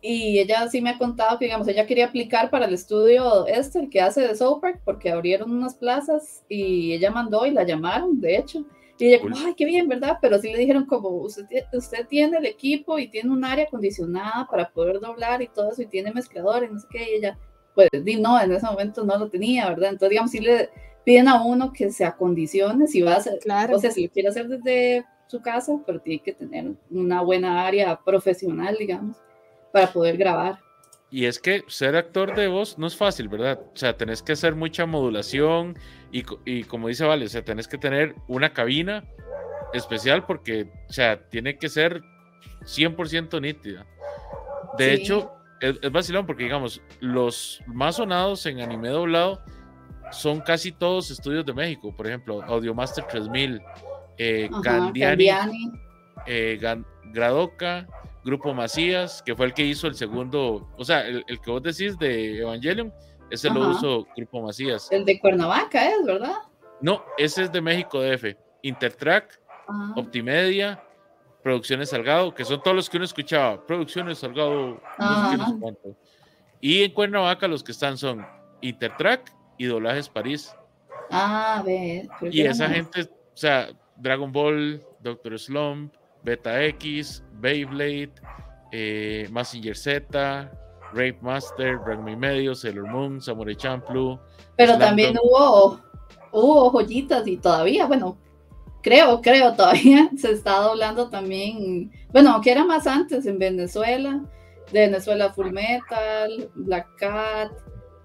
[0.00, 3.80] Y ella sí me ha contado que, digamos, ella quería aplicar para el estudio este,
[3.80, 8.20] el que hace de Park, porque abrieron unas plazas y ella mandó y la llamaron,
[8.20, 8.64] de hecho.
[8.98, 10.18] Y ella como, ay, qué bien, ¿verdad?
[10.20, 14.46] Pero sí le dijeron como, usted, usted tiene el equipo y tiene un área acondicionada
[14.50, 17.38] para poder doblar y todo eso, y tiene mezclador y no sé qué, y ella,
[17.74, 17.88] pues
[18.20, 19.90] no, en ese momento no lo tenía, ¿verdad?
[19.90, 20.70] Entonces, digamos, sí le
[21.04, 23.76] piden a uno que se acondicione, si va a hacer, claro.
[23.76, 27.66] o sea, si lo quiere hacer desde su casa, pero tiene que tener una buena
[27.66, 29.16] área profesional, digamos,
[29.72, 30.58] para poder grabar.
[31.10, 33.60] Y es que ser actor de voz no es fácil, ¿verdad?
[33.74, 35.78] O sea, tenés que hacer mucha modulación
[36.10, 39.04] y, y como dice Vale, o sea, tenés que tener una cabina
[39.72, 42.02] especial porque, o sea, tiene que ser
[42.62, 43.86] 100% nítida.
[44.78, 49.40] De hecho, es, es, vacilón porque, digamos, los más sonados en anime doblado
[50.12, 51.94] son casi todos estudios de México.
[51.94, 53.60] Por ejemplo, Audiomaster 3000,
[54.18, 55.28] eh, Gandiani,
[56.26, 56.58] eh,
[57.12, 57.86] Gradoka,
[58.26, 61.96] Grupo Macías, que fue el que hizo el segundo, o sea, el, que vos decís
[61.96, 62.92] de Evangelion,
[63.30, 64.88] ese lo usó Grupo Macías.
[64.90, 66.34] El de Cuernavaca es, ¿verdad?
[66.80, 68.36] No, ese es de México DF.
[68.62, 69.40] Intertrack.
[69.96, 70.80] Optimedia,
[71.42, 73.64] Producciones Salgado, que son todos los que uno escuchaba.
[73.64, 74.80] Producciones Salgado,
[76.60, 78.26] Y en Cuernavaca los que están son
[78.60, 80.54] Intertrack y Doblajes París.
[81.10, 82.08] Ah, ve.
[82.22, 85.94] Y esa gente, o sea, Dragon Ball, Doctor Slump,
[86.26, 88.12] Beta X, Beyblade,
[88.72, 90.50] eh, Massinger Z,
[90.92, 94.18] Rape Master, Ragmi Medio, Sailor Moon, Samurai Champloo.
[94.56, 95.80] Pero también hubo,
[96.32, 98.18] hubo joyitas y todavía, bueno,
[98.82, 104.24] creo, creo, todavía se está doblando también, bueno, aunque era más antes en Venezuela,
[104.72, 107.52] de Venezuela Full Metal, Black Cat,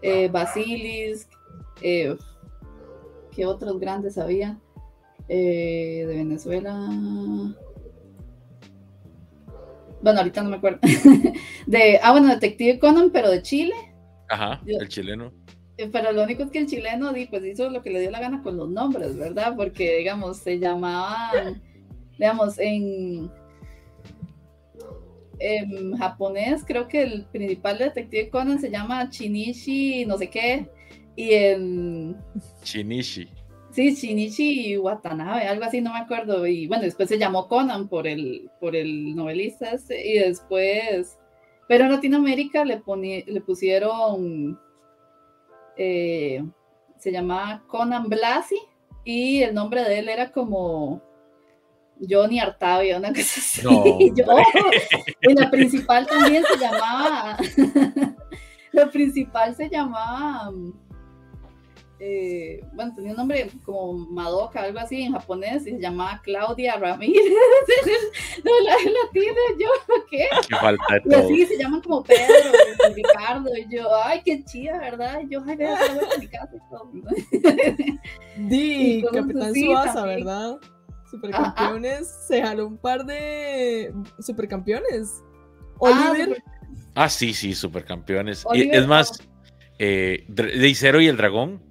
[0.03, 1.27] eh, Basilisk,
[1.81, 2.15] eh,
[3.31, 4.59] ¿qué otros grandes había?
[5.27, 6.87] Eh, de Venezuela.
[10.01, 10.79] Bueno, ahorita no me acuerdo.
[11.67, 13.73] de, ah, bueno, Detective Conan, pero de Chile.
[14.29, 15.31] Ajá, el chileno.
[15.77, 18.19] Eh, pero lo único es que el chileno pues hizo lo que le dio la
[18.19, 19.55] gana con los nombres, ¿verdad?
[19.55, 21.61] Porque, digamos, se llamaban,
[22.17, 23.29] digamos, en,
[25.39, 30.69] en japonés creo que el principal detective Conan se llama Chinichi no sé qué,
[31.15, 32.17] y en...
[32.63, 33.27] Chinichi.
[33.71, 36.45] Sí, Shinichi Watanabe, algo así, no me acuerdo.
[36.45, 41.17] Y bueno, después se llamó Conan por el, por el novelista y después...
[41.67, 42.83] Pero en Latinoamérica le,
[43.27, 44.59] le pusieron
[45.77, 46.43] eh,
[46.99, 48.59] se llamaba Conan Blasi
[49.03, 51.01] y el nombre de él era como
[52.07, 53.61] Johnny Artavia, una cosa así.
[55.21, 57.37] y la principal también se llamaba,
[58.71, 60.51] la principal se llamaba,
[62.03, 66.75] eh, bueno, tenía un nombre como Madoka, algo así en japonés, y se llamaba Claudia
[66.77, 67.21] Ramírez.
[68.43, 69.69] no, la latina, yo,
[70.09, 70.27] ¿qué?
[70.49, 71.11] Qué falta de todo.
[71.11, 72.25] Y así se llaman como Pedro,
[72.89, 75.19] y Ricardo, y yo, ay, qué chida, ¿verdad?
[75.23, 76.91] Y yo, ay, vea, a mi casa y todo.
[78.49, 80.57] Di, Capitán Suasa, ¿verdad?
[81.11, 85.21] Supercampeones, se jaló un par de supercampeones.
[85.79, 86.43] Ah, Oliver.
[86.95, 88.43] Ah, sí, sí, supercampeones.
[88.55, 89.21] y, es más,
[89.77, 91.69] eh, de Icero y el Dragón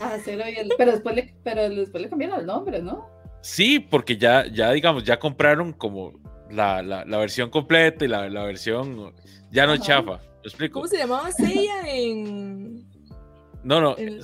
[0.00, 0.72] Ah, cero y el...
[0.76, 3.08] pero, después le, pero después le cambiaron el nombre, ¿no?
[3.42, 6.12] Sí, porque ya, ya digamos, ya compraron como
[6.50, 9.14] la, la, la versión completa y la, la versión
[9.50, 10.20] ya no chafa.
[10.42, 10.74] ¿Lo explico?
[10.74, 12.86] ¿Cómo se llamaba Seiya en.?
[13.62, 14.22] No, no, el...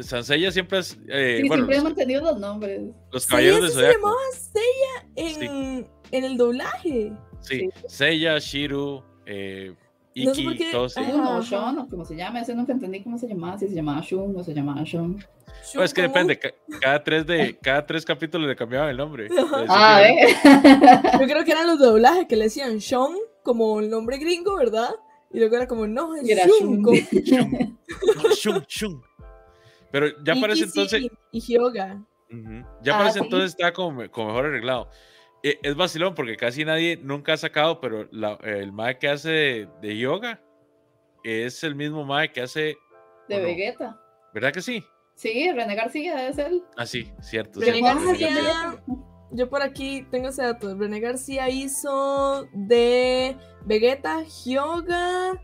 [0.00, 0.96] Sansella siempre es.
[1.08, 2.82] Eh, sí, bueno, siempre he mantenido los nombres.
[3.10, 3.92] Los caballeros de Zodiaco.
[3.92, 5.90] se llamaba Seiya en, sí.
[6.12, 7.12] en el doblaje.
[7.40, 7.70] Sí, sí.
[7.88, 9.74] Seiya, Shiru, eh,
[10.16, 10.70] Iki, no sé por qué.
[10.72, 13.74] Todos, o Sean, o como se llama, ese nunca entendí cómo se llamaba, si se
[13.74, 15.22] llamaba Shun o se llamaba Sean.
[15.74, 16.38] No, es que depende,
[16.80, 19.28] cada tres, de, cada tres capítulos le cambiaban el nombre.
[19.68, 20.34] Ah, ¿eh?
[21.20, 24.90] Yo creo que eran los doblajes que le decían Sean como el nombre gringo, ¿verdad?
[25.32, 26.82] Y luego era como, no, es Shun.
[28.36, 29.02] Shun, Shun.
[29.90, 31.06] Pero ya parece entonces.
[31.30, 32.02] Y Hyoga.
[32.82, 33.24] Ya Ah, parece sí.
[33.24, 34.88] entonces está como, como mejor arreglado.
[35.48, 39.30] Eh, es vacilón porque casi nadie nunca ha sacado, pero la- el mae que hace
[39.30, 40.42] de, de yoga
[41.22, 42.76] es el mismo mae que hace,
[43.28, 43.40] De.
[43.40, 44.00] Vegeta.
[44.34, 44.82] ¿verdad que sí?
[45.14, 46.62] Sí, René García es él.
[46.76, 47.60] Ah, sí, cierto.
[47.60, 48.82] René cierto, García.
[49.32, 50.76] Yo por aquí tengo ese dato.
[50.76, 55.40] René García hizo de Vegeta, Hyoga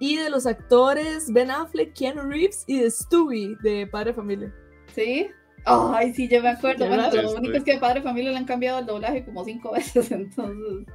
[0.00, 4.52] y de los actores Ben Affleck, Keanu Reeves y de Stewie de Padre Familia.
[4.94, 5.28] Sí.
[5.66, 6.86] Ay, sí, yo me acuerdo.
[6.88, 10.10] Bueno, lo único es que Padre Familia le han cambiado el doblaje como cinco veces,
[10.12, 10.86] entonces.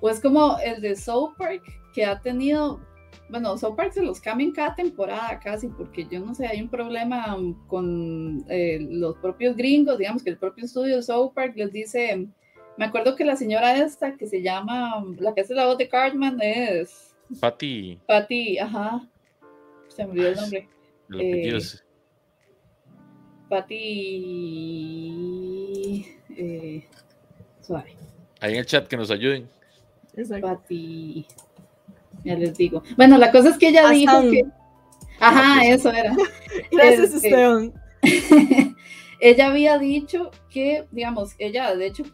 [0.00, 1.62] Pues como el de South Park,
[1.94, 2.80] que ha tenido.
[3.28, 6.68] Bueno, South Park se los cambian cada temporada casi, porque yo no sé, hay un
[6.68, 7.36] problema
[7.68, 12.28] con eh, los propios gringos, digamos que el propio estudio de South Park les dice.
[12.78, 15.88] Me acuerdo que la señora esta que se llama, la que hace la voz de
[15.88, 19.06] Cartman es Patty, Patty, ajá,
[19.88, 20.68] se me olvidó el nombre.
[21.10, 21.84] el Eh, es-
[23.50, 25.06] Pati.
[26.36, 26.84] Eh,
[27.60, 27.94] suave.
[28.40, 29.46] ahí en el chat que nos ayuden.
[30.16, 30.46] Exacto.
[30.46, 31.26] Pati.
[32.24, 32.82] Ya les digo.
[32.96, 34.44] Bueno, la cosa es que ella dijo que.
[35.18, 35.80] Ajá, Ah, pues.
[35.80, 36.16] eso era.
[36.72, 37.74] Gracias, Este, Esteban.
[39.20, 42.04] ella había dicho que, digamos, ella de hecho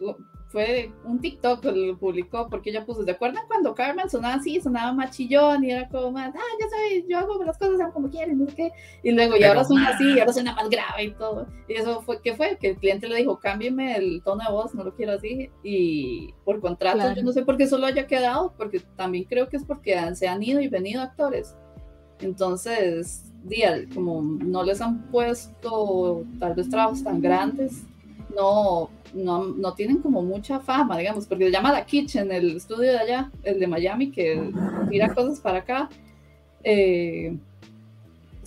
[0.49, 4.61] fue un TikTok que lo publicó porque ella puso, ¿se acuerdan cuando Carmen sonaba así,
[4.61, 7.91] sonaba más chillón y era como más, ah, ya sabes, yo hago las cosas sean
[7.91, 8.71] como quieren, no sé qué,
[9.03, 11.73] y luego, y Pero ahora suena así, y ahora suena más grave y todo, y
[11.73, 12.57] eso fue, ¿qué fue?
[12.57, 16.33] Que el cliente le dijo, cámbiame el tono de voz, no lo quiero así, y
[16.45, 17.15] por contrato, Claro.
[17.15, 20.15] yo no sé por qué solo haya quedado, porque también creo que es porque han-
[20.15, 21.55] se han ido y venido actores,
[22.19, 27.83] entonces, día, como no les han puesto tal vez trabajos tan grandes,
[28.35, 32.99] no, no, no tienen como mucha fama, digamos, porque se llama Kitchen, el estudio de
[32.99, 34.51] allá, el de Miami, que
[34.89, 35.89] tira cosas para acá.
[36.63, 37.37] eh,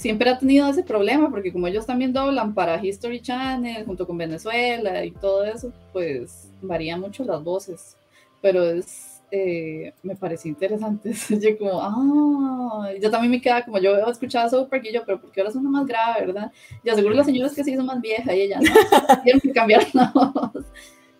[0.00, 4.16] siempre ha tenido ese problema, porque como ellos también doblan para History Channel, junto con
[4.16, 7.98] Venezuela y todo eso, pues varían mucho las voces.
[8.40, 11.12] Pero es, eh, me pareció interesante.
[11.40, 15.20] yo como, ah, yo también me quedaba como, yo he escuchado South y yo, pero
[15.20, 16.52] ¿por qué ahora suena más grave, verdad?
[16.84, 18.70] Y aseguro la señora es que se hizo más vieja y ella no,
[19.24, 20.64] tienen que cambiar la voz.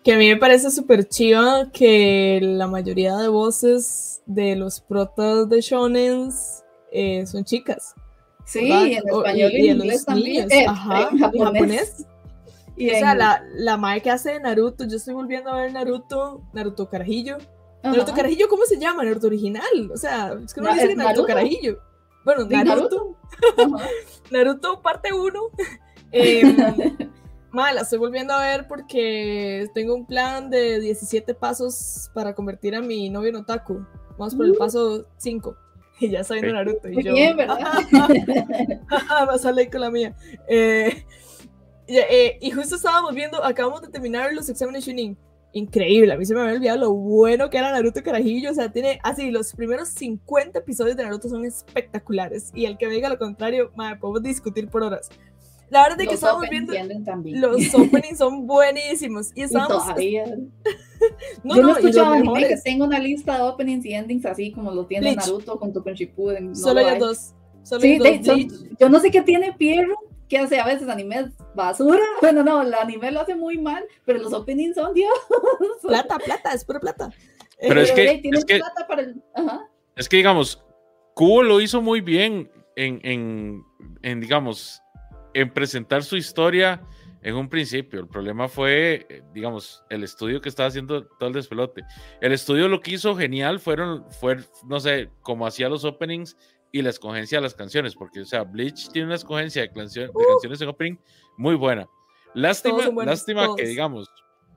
[0.03, 5.47] Que a mí me parece súper chiva que la mayoría de voces de los protas
[5.47, 7.93] de shonens eh, son chicas.
[8.45, 8.85] Sí, ¿verdad?
[8.87, 10.51] en español y, y- y en inglés también.
[10.51, 11.43] eh, ajá, en japonés.
[11.53, 12.05] japonés.
[12.75, 15.57] Y o sea, en- la, la madre que hace de Naruto, yo estoy volviendo a
[15.61, 17.37] ver Naruto, Naruto Carajillo.
[17.83, 17.91] Ajá.
[17.93, 19.03] Naruto Carajillo, ¿cómo se llama?
[19.03, 19.91] Naruto original.
[19.93, 21.27] O sea, es que no Na- dice ¿es Naruto Naruto?
[21.27, 21.79] Carajillo.
[22.23, 23.17] Bueno, Naruto,
[23.57, 23.87] Ajá.
[24.31, 25.39] Naruto parte 1.
[26.11, 26.43] Eh,
[27.51, 32.75] ma, la estoy volviendo a ver porque tengo un plan de 17 pasos para convertir
[32.75, 33.85] a mi novio en otaku.
[34.17, 34.57] Vamos por el Uh.
[34.57, 35.55] paso 5.
[36.01, 36.53] Y ya está viendo.
[36.53, 36.89] Naruto.
[36.89, 37.59] Y yo, bien, ¿verdad?
[39.27, 40.15] Va a salir con la mía.
[40.47, 41.05] Eh,
[41.87, 45.15] y, eh, y justo estábamos viendo, acabamos de terminar los exámenes Chunin.
[45.53, 48.51] Increíble, a mí se me había olvidado lo bueno que era Naruto Carajillo.
[48.51, 52.51] O sea, tiene así, los primeros 50 episodios de Naruto son espectaculares.
[52.55, 55.09] Y el que me diga lo contrario, madre, podemos discutir por horas.
[55.69, 56.73] La verdad es que Los estábamos viendo,
[57.05, 57.39] también.
[57.41, 59.31] los openings son buenísimos.
[59.35, 59.83] Y Y estábamos.
[59.83, 60.25] todavía.
[61.43, 64.23] No, yo no no, y escuchaba anime, que tengo una lista de openings y endings
[64.25, 65.25] así como lo tiene Bleach.
[65.27, 66.49] Naruto con Shippuden.
[66.49, 66.99] no Solo lo ellos hay.
[66.99, 67.33] dos.
[67.63, 68.25] Solo Sí, ellos de- dos.
[68.27, 69.95] son- yo no sé qué tiene Pierro,
[70.31, 71.99] que hace a veces anime basura.
[72.21, 75.11] Bueno, no, el anime lo hace muy mal, pero los openings son Dios.
[75.81, 77.09] Plata, plata, es pura plata.
[77.59, 79.21] Pero es Eh, que- hey, es que- plata para el.
[79.35, 79.67] Ajá.
[79.97, 80.63] Es que, digamos,
[81.15, 83.61] Cubo lo hizo muy bien en, en,
[84.03, 84.81] en, digamos,
[85.33, 86.81] en presentar su historia
[87.23, 87.99] en un principio.
[87.99, 91.83] El problema fue, digamos, el estudio que estaba haciendo todo el despelote.
[92.21, 96.37] El estudio lo que hizo genial fueron, fue, no sé, como hacía los openings
[96.71, 100.03] y la escogencia de las canciones, porque, o sea, Bleach tiene una escogencia de, cancio-
[100.07, 100.97] de canciones en opening
[101.37, 101.87] muy buena.
[102.33, 104.09] Lástima, buenos, lástima que, digamos,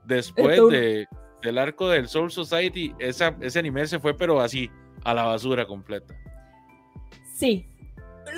[0.05, 1.07] después de,
[1.41, 4.69] del arco del Soul Society, esa, ese anime se fue, pero así,
[5.03, 6.15] a la basura completa.
[7.35, 7.67] Sí.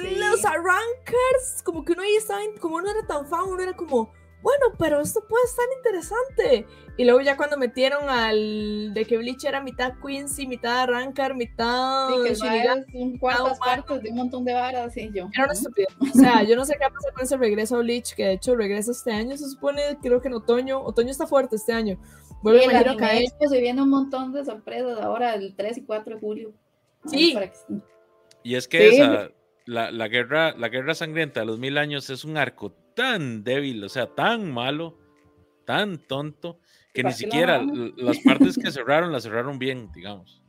[0.01, 0.15] Sí.
[0.17, 3.73] Los arrancars, como que uno ahí estaba, en- como no era tan fan, uno era
[3.73, 6.65] como, bueno, pero esto puede estar interesante.
[6.99, 12.09] Y luego ya cuando metieron al de que Bleach era mitad Quincy, mitad arrancar, mitad
[12.09, 15.29] Sí, que el Shinigami, un cuartas partes de un montón de varas y yo.
[15.33, 15.89] era una estupidez.
[16.01, 18.25] O sea, yo no sé qué va a pasar con ese regreso a Bleach, que
[18.25, 20.81] de hecho regresa este año, se supone, creo que en otoño.
[20.81, 21.99] Otoño está fuerte este año.
[22.41, 23.21] Vuelve anime Academia.
[23.27, 26.53] Expo se viene un montón de sorpresas ahora el 3 y 4 de julio.
[27.05, 27.31] Sí.
[27.33, 27.57] para que-
[28.43, 28.95] Y es que Sí.
[29.01, 29.29] esa,
[29.65, 33.81] la, la guerra, la guerra sangrienta de los mil años es un arco tan débil,
[33.83, 34.97] o sea, tan malo,
[35.65, 36.59] tan tonto,
[36.93, 37.63] que ni ¿Para qué lo siquiera
[37.97, 40.41] las partes que cerraron, las cerraron bien, digamos.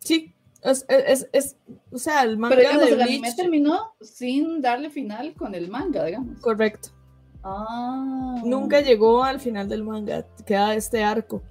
[0.00, 0.34] Sí.
[0.62, 1.56] Es, es, es-
[1.92, 3.36] o sea, el manga Pero digamos, de el anime Bleach.
[3.36, 6.40] terminó sin darle final con el manga, digamos.
[6.40, 6.88] Correcto.
[7.44, 8.40] Ah.
[8.44, 11.42] Nunca llegó al final del manga, queda este arco.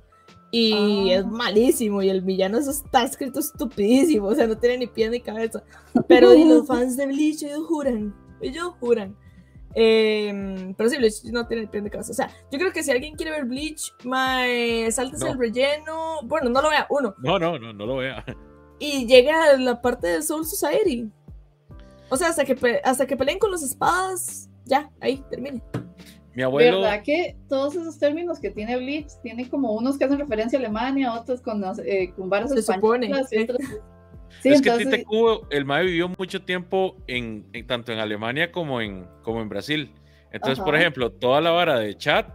[0.51, 1.19] Y Ah.
[1.19, 5.09] es malísimo, y el villano eso está escrito estupidísimo, o sea, no tiene ni pie
[5.09, 5.63] ni cabeza.
[6.07, 9.15] Pero y los fans de Bleach, ellos juran, ellos juran.
[9.79, 12.11] Em, pero sí, Bleach no tiene ni pie ni cabeza.
[12.11, 15.33] O sea, yo creo que si alguien quiere ver Bleach, mae, sáltese No.
[15.33, 16.19] el relleno.
[16.23, 17.13] Bueno, no lo vea, uno.
[17.19, 18.25] No, no, no, no lo vea.
[18.79, 21.07] Y llega a la parte de Soul Society.
[22.09, 25.61] O sea, hasta que, hasta que peleen con las espadas, ya, ahí, termine.
[26.33, 30.17] Mi abuelo, ¿Verdad que todos esos términos que tiene Bleach tiene como unos que hacen
[30.19, 33.59] referencia a Alemania, otros con, eh, con varas Se supone, y otros...
[34.47, 37.99] Sí, es que entonces, Tite Kubo, el MAE vivió mucho tiempo en, en- tanto en
[37.99, 39.93] Alemania como en, como en Brasil.
[40.31, 40.81] Entonces, por Ajá.
[40.83, 42.27] ejemplo, toda la vara de chat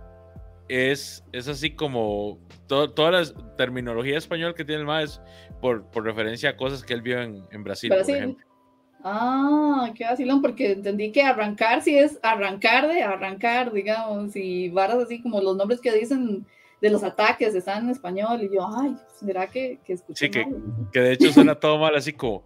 [0.69, 5.21] es, es así como to- toda la terminología española que tiene el MAE es
[5.61, 8.15] por, por referencia a cosas que él vio en, en Brasil, por Brasil.
[8.17, 8.47] ejemplo.
[9.05, 14.99] Ah, qué vacilón, porque entendí que arrancar sí es arrancar de arrancar, digamos, y varas
[14.99, 16.47] así como los nombres que dicen
[16.83, 20.45] de los ataques están en español, y yo, ay, ¿será que, que escuché Sí, que-
[20.45, 20.63] mal?
[20.93, 22.43] Que de hecho suena todo mal, así como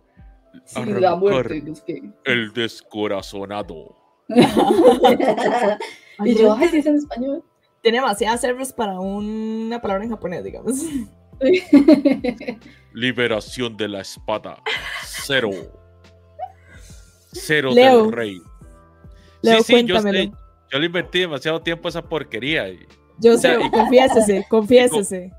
[0.64, 2.02] Sí, la muerte, es que...
[2.24, 3.96] el descorazonado.
[6.24, 7.42] y yo, ay, sí es en español.
[7.82, 10.82] Tiene demasiadas servers para una palabra en japonés, digamos.
[12.92, 14.62] Liberación de la espada.
[15.04, 15.50] Cero.
[17.32, 18.04] Cero Leo.
[18.04, 18.40] del rey.
[19.42, 22.68] Leo, sí, sí, yo, yo le invertí demasiado tiempo a esa porquería.
[22.68, 22.86] y-
[23.18, 25.32] Yo O sea, sé, y- confiésese, confiésese.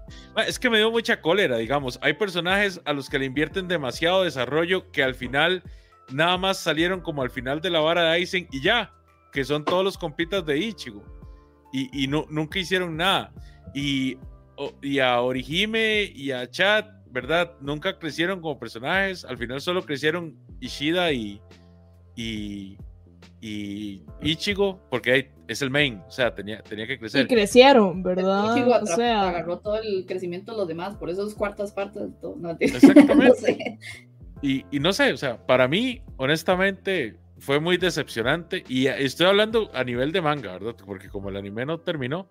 [0.48, 2.00] Es que me dio mucha cólera, digamos.
[2.02, 5.64] Hay personajes a los que le invierten demasiado desarrollo que al final
[6.12, 8.94] nada más salieron como al final de la vara de Aizen y ya,
[9.32, 11.04] que son todos los compitas de Ichigo.
[11.74, 13.32] Y, y no, nunca hicieron nada.
[13.74, 14.18] Y,
[14.82, 17.54] y a Orihime y a Chat, ¿verdad?
[17.62, 19.26] Nunca crecieron como personajes.
[19.26, 21.42] Al final solo crecieron Ishida y,
[22.16, 22.78] y,
[23.42, 27.28] y Ichigo, porque hay- es el main, o sea, tenía, tenía que Y crecer.
[27.28, 28.56] crecieron, ¿verdad?
[28.56, 32.02] Ichigo O sea, agarró todo el crecimiento de los demás, por eso es cuartas partes
[32.04, 32.36] de todo.
[32.38, 33.16] No, Exactamente.
[33.30, 33.80] no sé.
[34.42, 38.64] Y, y no sé, o sea, para mí, honestamente, fue muy decepcionante.
[38.68, 40.76] Y a- estoy hablando a nivel de manga, ¿verdad?
[40.86, 42.30] Porque como el anime no terminó,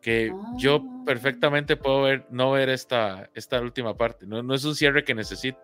[0.00, 1.02] que yo Ah.
[1.06, 4.26] perfectamente puedo ver, no ver esta, esta última parte.
[4.26, 5.60] No, no es un cierre que necesite.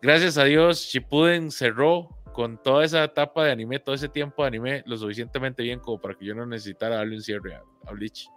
[0.00, 4.48] Gracias a Dios, Shippuden cerró con toda esa etapa de anime, todo ese tiempo de
[4.48, 7.92] anime, lo suficientemente bien como para que yo no necesitara darle un cierre a, a
[7.92, 8.28] Bleach.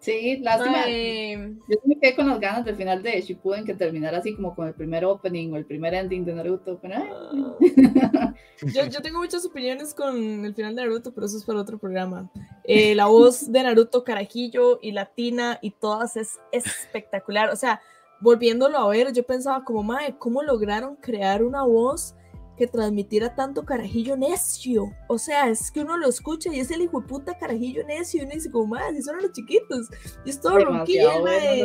[0.00, 0.84] Sí, lástima.
[0.84, 4.54] ay, Yo me quedé con las ganas del final de Shippuden que terminara así como
[4.54, 6.80] con el primer opening o el primer ending de Naruto.
[6.80, 7.58] pero,
[8.62, 11.78] yo, yo tengo muchas opiniones con el final de Naruto, pero eso es para otro
[11.78, 12.30] programa.
[12.64, 17.50] Eh, la voz de Naruto carajillo y latina y todas es espectacular.
[17.50, 17.82] O sea,
[18.20, 22.14] volviéndolo a ver, yo pensaba como, mae, ¿cómo lograron crear una voz
[22.60, 24.92] que transmitiera tanto carajillo necio?
[25.08, 28.20] O sea, es que uno lo escucha y es el hijo de puta carajillo necio
[28.20, 29.88] y uno dice como, mae, si son los chiquitos.
[30.26, 31.10] Y es todo ronquillo,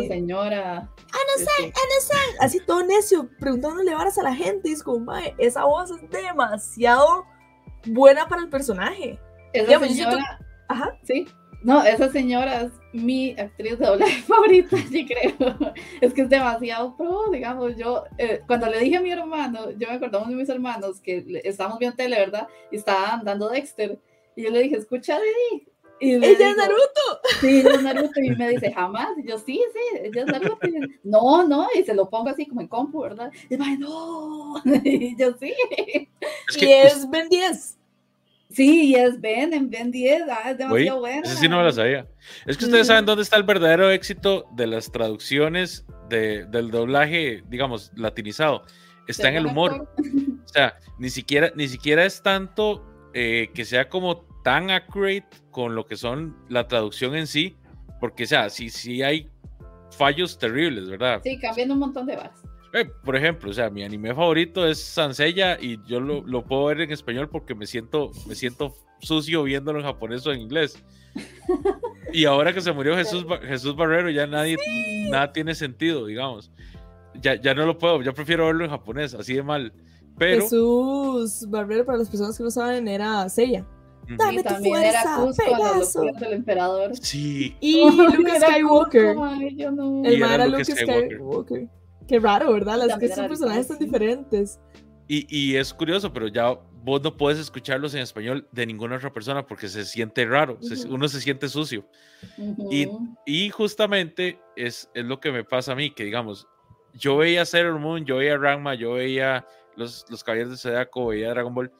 [0.07, 0.89] señora.
[1.37, 1.73] Este,
[2.39, 4.69] así todo necio, preguntándole varas a la gente.
[4.69, 7.25] Y es como, mae, esa voz es demasiado
[7.87, 9.19] buena para el personaje.
[9.51, 10.39] Esa Digamos, yo siento- señora,
[10.69, 10.97] Ajá.
[11.03, 11.27] sí.
[11.65, 15.57] No, esa señora es mi actriz de doblaje favorita, sí creo.
[15.99, 17.75] Es que es demasiado pro, digamos.
[17.75, 21.25] Yo, eh, cuando le dije a mi hermano, yo me acordamos de mis hermanos que
[21.43, 22.47] estábamos viendo tele, ¿verdad?
[22.71, 23.97] Y estaban dando Dexter.
[24.35, 25.67] Y yo le dije, escucha, Didi.
[26.01, 27.21] Y Ella es Naruto.
[27.41, 28.21] Sí, ella es Naruto.
[28.21, 29.17] Y me dice, jamás.
[29.17, 30.67] Y yo, sí, sí, ella es Naruto.
[30.67, 31.67] Y yo, no, no.
[31.73, 33.31] Y se lo pongo así como en compu, ¿verdad?
[33.49, 34.61] Y va, no.
[34.83, 35.51] Y yo, sí.
[36.47, 37.79] Es y es Ben 10.
[38.49, 40.23] Sí, y es Ben, en Ben 10.
[40.29, 41.25] Ah, es demasiado Güey, buena.
[41.29, 42.07] Sí no me lo sabía.
[42.45, 47.43] Es que ustedes saben dónde está el verdadero éxito de las traducciones de- del doblaje,
[47.49, 48.63] digamos, latinizado.
[49.07, 49.87] Está en el humor.
[49.97, 55.73] O sea, ni siquiera, ni siquiera es tanto eh, que sea como tan accurate con
[55.75, 57.55] lo que son la traducción en sí,
[57.99, 59.29] porque, o sea, sí, sí hay
[59.97, 61.21] fallos terribles, ¿verdad?
[61.23, 62.41] Sí, cambiando un montón de varas.
[62.75, 66.65] Eh, por ejemplo, o sea, mi anime favorito es Sansella y yo lo, lo puedo
[66.65, 70.83] ver en español porque me siento, me siento sucio viéndolo en japonés o en inglés.
[72.11, 74.57] Y ahora que se murió Jesús, Jesús Barrero, ya nadie,
[75.09, 76.51] nada tiene sentido, digamos.
[77.21, 79.71] Ya, ya no lo puedo, yo prefiero verlo en japonés, así de mal.
[80.17, 84.83] Pero Jesús Barbero, para las personas que no saben, era ujú, Dame Y tu también
[84.83, 86.01] era fuerza, Pegaso.
[86.19, 86.91] del emperador.
[86.97, 87.83] sí, Y
[88.35, 89.15] era Skywalker.
[89.21, 90.03] Ay, yo no.
[90.03, 91.13] El mae era Luke Luke Skywalker.
[91.15, 91.69] Skywalker.
[92.07, 92.77] Qué raro, ¿verdad?
[92.85, 94.59] Las que estos personajes tan diferentes.
[95.07, 99.11] y, y es curioso, pero ya vos no puedes escucharlos en español de ninguna otra
[99.11, 100.95] persona porque se siente raro, se- Ujú.
[100.95, 101.87] uno se siente sucio.
[102.37, 102.69] Ujú.
[102.71, 102.87] Y,
[103.25, 106.47] y justamente es, es lo que me pasa a mí, que digamos,
[106.93, 109.45] yo veía Sailor Moon, yo veía Ranma, yo veía
[109.75, 111.71] los, los Caballeros de Zodiaco, veía Dragon Ball,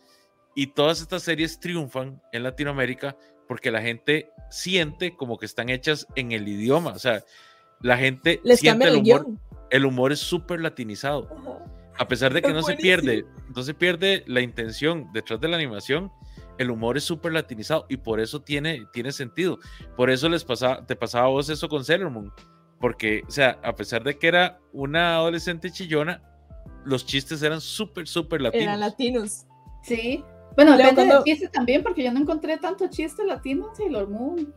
[0.55, 3.15] Y todas estas series triunfan en Latinoamérica
[3.47, 6.91] porque la gente siente como que están hechas en el idioma.
[6.93, 7.23] O sea,
[7.81, 9.25] la gente Les siente cambia el el humor.
[9.25, 9.39] guion.
[9.75, 11.27] El humor es súper latinizado.
[11.97, 15.47] A pesar de que Es no se pierde, no se pierde la intención detrás de
[15.47, 16.11] la animación,
[16.57, 19.59] el humor es súper latinizado y por eso tiene, tiene sentido.
[19.97, 22.31] Por eso les pasaba, te pasaba a vos eso con Sailor Moon.
[22.79, 26.21] Porque, o sea, a pesar de que era una adolescente chillona,
[26.85, 28.63] los chistes eran súper, súper latinos.
[28.63, 29.45] Eran latinos.
[29.83, 30.23] Sí.
[30.55, 34.09] Bueno, depende cuando- del chiste también, porque yo no encontré tanto chiste latino en Sailor
[34.09, 34.53] Moon.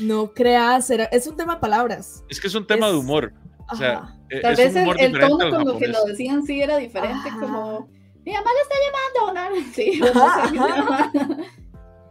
[0.00, 2.24] No creas, era- es un tema de palabras.
[2.28, 3.32] Es que es un tema de humor.
[3.70, 4.15] O sea, Ajá.
[4.42, 6.60] Tal es vez un el, humor el diferente tono con lo que lo decían sí
[6.60, 7.40] era diferente, Ajá.
[7.40, 7.88] como
[8.24, 9.60] mi mamá lo está llamando.
[9.60, 9.66] ¿no?
[9.74, 11.36] Sí, no sé.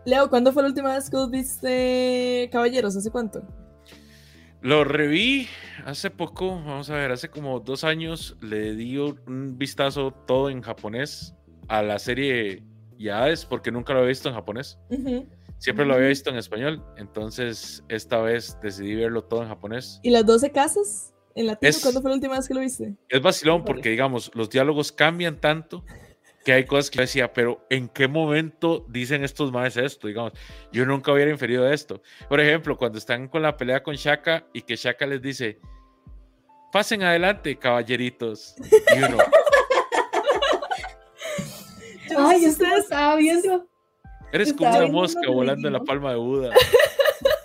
[0.05, 2.95] Leo, ¿cuándo fue la última vez que viste Caballeros?
[2.95, 3.41] ¿Hace cuánto?
[4.61, 5.47] Lo reví
[5.85, 10.61] hace poco, vamos a ver, hace como dos años le di un vistazo todo en
[10.61, 11.35] japonés
[11.67, 12.63] a la serie
[12.97, 14.79] Yades, porque nunca lo había visto en japonés.
[15.57, 19.99] Siempre lo había visto en español, entonces esta vez decidí verlo todo en japonés.
[20.03, 21.14] ¿Y las 12 casas?
[21.35, 21.69] ¿En latino?
[21.69, 22.95] Es- ¿Cuándo fue la última vez que lo viste?
[23.09, 25.83] Es vacilón porque, digamos, los diálogos cambian tanto
[26.45, 30.07] que hay cosas que yo decía, pero ¿en qué momento dicen estos más esto?
[30.07, 30.31] Digamos,
[30.71, 32.01] yo nunca hubiera inferido esto.
[32.29, 35.59] Por ejemplo, cuando están con la pelea con Shaka y que Shaka les dice,
[36.71, 38.55] pasen adelante, caballeritos.
[38.95, 39.17] Y uno,
[42.17, 43.67] Ay, ustedes- estaba viendo.
[44.31, 46.53] eres como una mosca volando en la palma de Buda.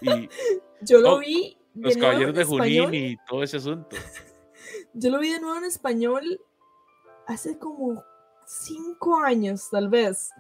[0.03, 0.29] Y
[0.81, 2.87] Yo lo Oh, vi los nuevo caballeros de español.
[2.87, 3.97] Junín y todo ese asunto.
[4.95, 6.41] Yo lo vi de nuevo en español
[7.27, 8.03] hace como
[8.47, 10.31] cinco años, tal vez.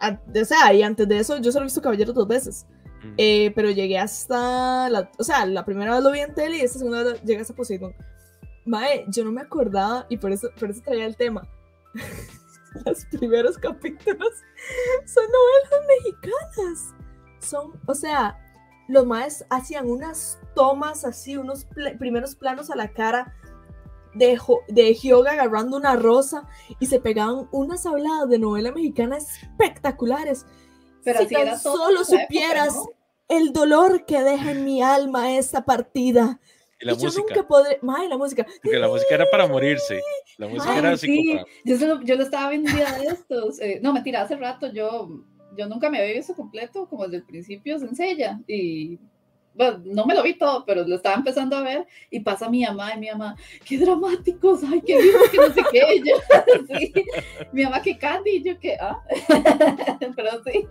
[0.00, 2.66] A- o sea, y antes de eso yo solo he visto Caballeros dos veces.
[3.02, 3.14] Mm.
[3.16, 6.60] Eh, pero llegué hasta la, o sea, la primera vez lo vi en tele y
[6.62, 7.94] esta segunda vez llegué hasta Poseidon.
[8.64, 11.48] Mae, yo no me acordaba y por eso, por eso traía el tema.
[12.84, 14.32] Los primeros capítulos
[15.06, 16.94] son novelas mexicanas.
[17.38, 18.36] Son, o sea,
[18.88, 23.34] los maes hacían unas tomas así, unos pl- primeros planos a la cara
[24.14, 26.48] de, Jo- de Hyoga agarrando una rosa
[26.80, 30.46] y se pegaban unas habladas de novela mexicana espectaculares.
[31.04, 32.86] Pero si así tan solo esa época, supieras ¿no?
[33.28, 36.40] el dolor que deja en mi alma esta partida.
[36.80, 37.78] Y la y yo música, nunca podré.
[37.82, 38.44] Mae, la música.
[38.62, 40.00] porque la música era para morirse.
[40.38, 43.60] La música Ay, era así sí, yo, solo- yo lo estaba día de estos.
[43.60, 45.08] eh, no, mentira, hace rato yo,
[45.56, 48.38] yo nunca me había visto completo, como desde el principio, sencilla.
[48.46, 48.98] Y
[49.54, 51.86] bueno, no me lo vi todo, pero lo estaba empezando a ver.
[52.10, 55.62] Y pasa mi mamá y mi mamá, qué dramáticos, ay, qué lindo, que no sé
[55.72, 55.94] qué.
[55.96, 56.16] Y yo,
[56.78, 56.92] sí,
[57.52, 58.98] mi mamá, que Candy, y yo que, ah,
[60.16, 60.66] pero sí.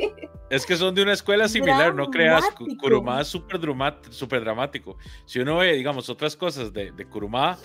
[0.49, 2.45] Es que son de una escuela similar, no creas.
[2.51, 2.81] Ku- Dramático.
[2.83, 4.97] Kurumada es súper drama- súper dramático.
[5.25, 7.57] Si uno ve, digamos, otras cosas de, de Kurumada,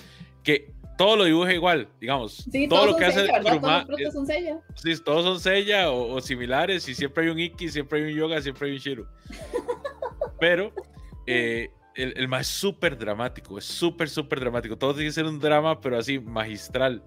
[0.42, 2.36] que todo lo dibuja igual, digamos.
[2.50, 3.86] Sí, todo lo que hace Seiya, ¿verdad?
[3.86, 4.60] Todos son Seiya.
[4.74, 8.18] sí, todos son Seiya o, o similares, y siempre hay un Iki, siempre hay un
[8.18, 9.06] Yoga, siempre hay un Shiro.
[10.40, 10.72] Pero
[11.26, 14.76] eh, el, el más es súper dramático, es súper, súper dramático.
[14.76, 17.02] Todo tiene que ser un drama, pero así magistral.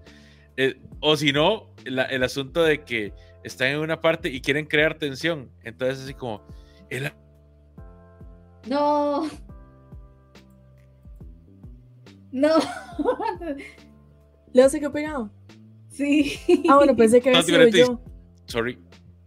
[0.56, 3.12] Eh, o si no, la- el asunto de que
[3.42, 5.50] están en una parte y quieren crear tensión.
[5.64, 6.46] Entonces, así como,
[6.90, 7.12] el
[8.66, 9.28] No.
[12.34, 12.56] No.
[14.52, 15.30] Leo se quedó pegado.
[15.88, 16.36] Sí.
[16.68, 18.00] Ah, bueno, pensé que había No, sido yo.
[18.46, 18.76] sorry,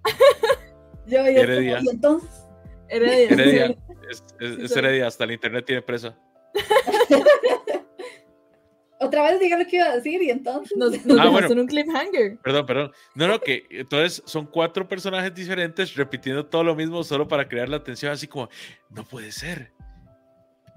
[1.08, 1.80] Yo, yo Heredia.
[1.82, 2.30] y entonces.
[2.90, 3.30] Heredia.
[3.30, 3.66] Heredia.
[4.10, 4.76] Es, es- Sí, es.
[4.76, 6.18] Heredia, hasta el internet tiene presa.
[9.00, 10.76] Otra vez diga lo que iba a decir y entonces.
[10.76, 11.48] Nos, nos Ah, bueno.
[11.50, 12.40] en un cliffhanger.
[12.44, 12.92] Perdón, perdón.
[13.16, 17.70] No, no, que entonces son cuatro personajes diferentes repitiendo todo lo mismo solo para crear
[17.70, 18.50] la tensión, así como,
[18.90, 19.72] no puede ser.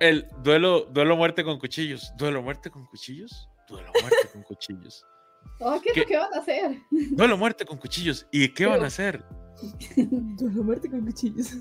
[0.00, 2.12] El duelo, duelo muerte con cuchillos.
[2.16, 3.48] ¿Duelo muerte con cuchillos?
[3.68, 5.04] Duelo muerte con cuchillos.
[5.62, 6.78] Oh, ¿qué van a hacer?
[6.90, 8.26] Duelo muerte con cuchillos.
[8.30, 9.22] ¿Y qué van a hacer?
[9.96, 11.52] Duelo muerte con cuchillos.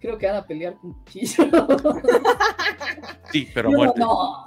[0.00, 1.44] Creo que van a pelear con cuchillo.
[3.32, 4.00] Sí, pero Yo, muerte.
[4.00, 4.44] no.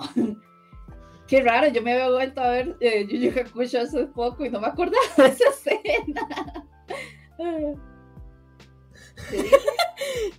[1.28, 4.50] Qué raro, yo me había vuelto a ver eh, Yu Yu Hakusho hace poco y
[4.50, 6.28] no me acordaba de esa escena.
[9.30, 9.38] Sí.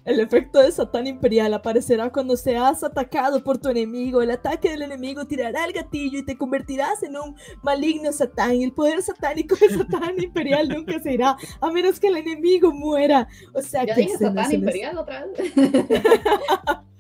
[0.05, 4.23] El efecto de Satán Imperial aparecerá cuando seas atacado por tu enemigo.
[4.23, 8.63] El ataque del enemigo tirará el gatillo y te convertirás en un maligno Satán.
[8.63, 13.29] El poder satánico de Satán Imperial nunca se irá a menos que el enemigo muera.
[13.53, 15.53] O sea Ya que dije Satán Imperial otra vez.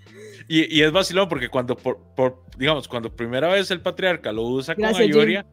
[0.48, 4.42] Y, y es vacilón porque cuando, por, por, digamos, cuando primera vez el patriarca lo
[4.42, 5.16] usa con Gracias, Jim.
[5.16, 5.46] Ayoria,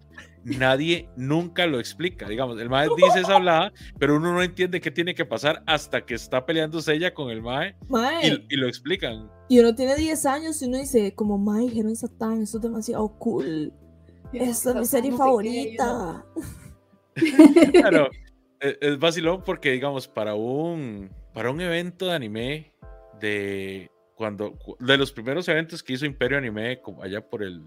[0.44, 2.28] nadie nunca lo explica.
[2.28, 6.06] Digamos, el Mae dice esa hablada, pero uno no entiende qué tiene que pasar hasta
[6.06, 9.30] que está peleándose ella con el Mae Mae, y, y lo explican.
[9.50, 13.08] y uno tiene 10 años y uno dice, como Mae, dijeron Satán, esto es demasiado
[13.18, 13.74] cool.
[14.34, 16.26] Esta es mi serie favorita.
[17.16, 18.10] Pero,
[18.60, 22.72] es, es vacilón porque, digamos, para un, para un evento de anime
[23.20, 23.91] de
[24.22, 27.64] cuando de los primeros eventos que hizo Imperio Anime como allá por el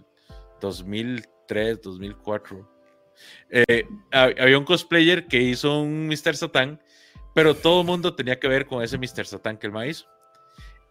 [0.61, 2.71] 2003, 2004
[3.51, 6.37] eh, había un cosplayer que hizo un Mr.
[6.37, 6.81] Satan,
[7.35, 9.27] pero todo el mundo tenía que ver con ese Mr.
[9.27, 10.07] Satan que el ma hizo.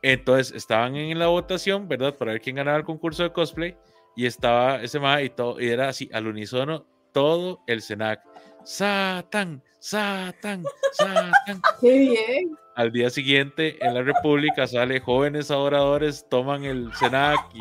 [0.02, 2.18] Entonces estaban en la votación, ¿verdad?
[2.18, 3.78] Para ver quién ganaba el concurso de cosplay.
[4.18, 8.22] Y estaba ese ma y todo, y era así, al unísono, todo el Senac.
[8.66, 10.64] Satan, Satan,
[10.94, 11.62] Satan.
[11.82, 12.58] Qué bien.
[12.76, 17.60] Al día siguiente, en la República sale jóvenes adoradores, toman el Senac y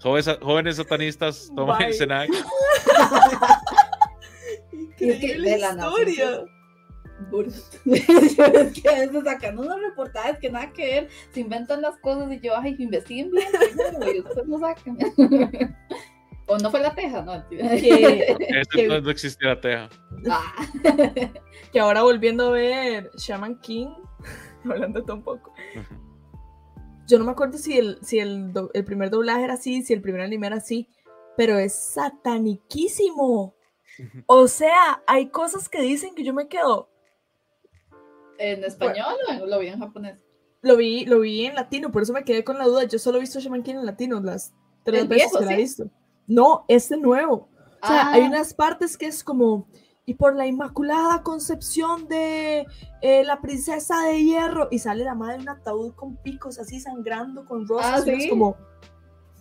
[0.00, 1.88] jóvenes, jóvenes satanistas toman Bye.
[1.88, 2.30] el Senac.
[5.00, 6.44] Increíble la historia.
[7.84, 12.32] es que a veces sacan unos reportajes que nada que ver, se inventan las cosas
[12.32, 14.98] y yo, ay, investiguen bien, primero, y después lo sacan.
[16.50, 17.44] o no fue la teja, no.
[17.50, 19.88] Que, no, existía la teja.
[20.28, 20.52] Ah,
[21.72, 23.88] que ahora volviendo a ver Shaman King,
[24.64, 25.54] hablando de un poco,
[27.06, 29.92] yo no me acuerdo si el, si el, do- el primer doblaje era así, si
[29.92, 30.88] el primer anime era así,
[31.36, 33.54] pero es sataniquísimo.
[34.26, 36.88] O sea, hay cosas que dicen que yo me quedo.
[38.38, 40.24] ¿En español o lo vi en japonés?
[40.62, 42.84] Lo vi, lo vi en latino, por eso me quedé con la duda.
[42.84, 44.52] Yo solo he visto Shaman King en latino las
[44.84, 45.90] tres El veces viejo, que la he visto.
[46.30, 47.48] No, este nuevo.
[47.82, 49.66] O sea, Ah, hay unas partes que es como,
[50.06, 52.66] y por la inmaculada concepción de
[53.02, 56.78] eh, la princesa de hierro, y sale la madre de un ataúd con picos así
[56.78, 58.04] sangrando con rosas.
[58.06, 58.56] Ah, y es como,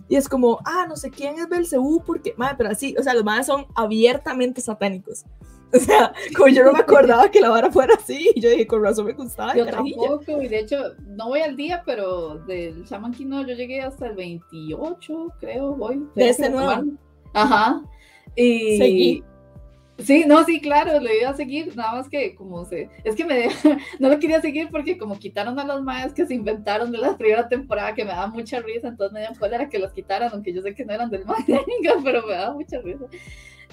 [0.07, 3.13] y es como, ah, no sé quién es Belcebú, porque, madre, pero así, o sea,
[3.13, 5.25] los madres son abiertamente satánicos.
[5.73, 8.65] O sea, como yo no me acordaba que la vara fuera así, y yo dije,
[8.65, 9.55] con razón me gustaba.
[9.55, 9.97] Yo carajilla".
[10.01, 13.81] tampoco, y de hecho, no voy al día, pero del Shaman King no, yo llegué
[13.81, 16.03] hasta el 28, creo, voy.
[16.15, 16.83] De este nuevo.
[17.33, 17.83] Ajá.
[18.35, 18.77] Y...
[18.77, 19.23] Seguí.
[20.03, 22.89] Sí, no, sí, claro, lo iba a seguir, nada más que como se...
[23.03, 23.47] Es que me
[23.99, 27.17] no lo quería seguir porque como quitaron a los maes que se inventaron de la
[27.17, 30.53] primera temporada, que me daba mucha risa, entonces me dio cólera que los quitaran, aunque
[30.53, 31.61] yo sé que no eran del manga,
[32.03, 33.05] pero me daba mucha risa.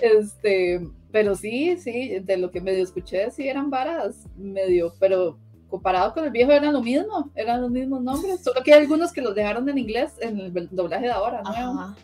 [0.01, 6.13] Este, pero sí, sí, de lo que medio escuché, sí eran varas, medio, pero comparado
[6.13, 9.23] con el viejo eran lo mismo, eran los mismos nombres, solo que hay algunos que
[9.23, 11.81] los dejaron en inglés en el doblaje de ahora, nuevo.
[11.81, 11.97] Ajá,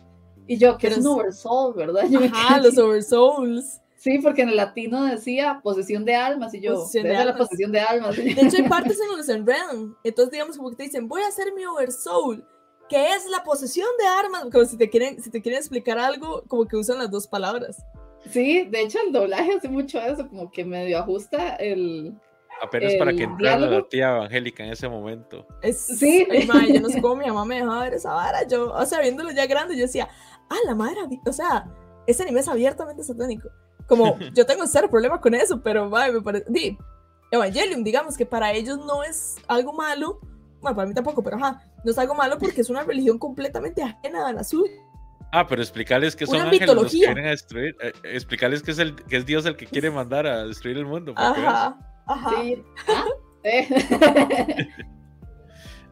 [0.47, 2.03] Y yo, que es un oversoul, ¿verdad?
[2.09, 3.82] Yo Ajá, los Oversouls.
[4.03, 7.25] Sí, porque en el latino decía posesión de almas y yo, Posesión de "Esa es
[7.25, 7.47] la almas".
[7.47, 8.15] posesión de almas.
[8.17, 9.95] De hecho, hay partes en donde se enredan.
[10.03, 12.45] Entonces, digamos, como que te dicen, voy a hacer mi oversoul,
[12.89, 14.47] que es la posesión de armas.
[14.51, 17.81] Como si te quieren, si te quieren explicar algo, como que usan las dos palabras.
[18.29, 22.13] Sí, de hecho el doblaje hace mucho eso, como que medio ajusta el...
[22.61, 25.45] Apenas para que entrara la tía evangélica en ese momento.
[25.61, 26.27] Es, Sí.
[26.53, 28.45] ay, yo no sé cómo mi mamá me dejaba ver esa vara.
[28.47, 30.07] Yo, o sea, viéndolo ya grande, yo decía,
[30.49, 31.69] ah, la madre, o sea,
[32.05, 33.49] ese anime es abiertamente satánico.
[33.87, 36.45] Como, yo tengo cero problema con eso, pero, mae, me parece.
[36.49, 36.77] Di,
[37.31, 40.19] Evangelium, digamos que para ellos no es algo malo.
[40.61, 43.81] Bueno, para mí tampoco, pero ajá, no es algo malo porque es una religión completamente
[43.81, 44.71] ajena a la suya.
[45.31, 47.75] Ah, pero explicarles que son Una ángeles los que a destruir.
[47.81, 50.85] eh, explicarles que es, el, que es Dios el que quiere mandar a destruir el
[50.85, 51.13] mundo.
[51.17, 51.75] Ajá,
[52.05, 52.29] ajá.
[52.41, 52.63] Sí.
[52.87, 53.05] ¿Ah?
[53.45, 53.67] Eh.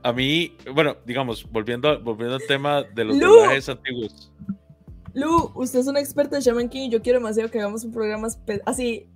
[0.03, 3.27] A mí, bueno, digamos, volviendo, a- volviendo al tema de los Lu.
[3.27, 4.31] doblajes antiguos.
[5.13, 7.91] Lu, usted es una experta en Shaman King y yo quiero demasiado que hagamos un
[7.91, 8.27] programa
[8.65, 9.07] así,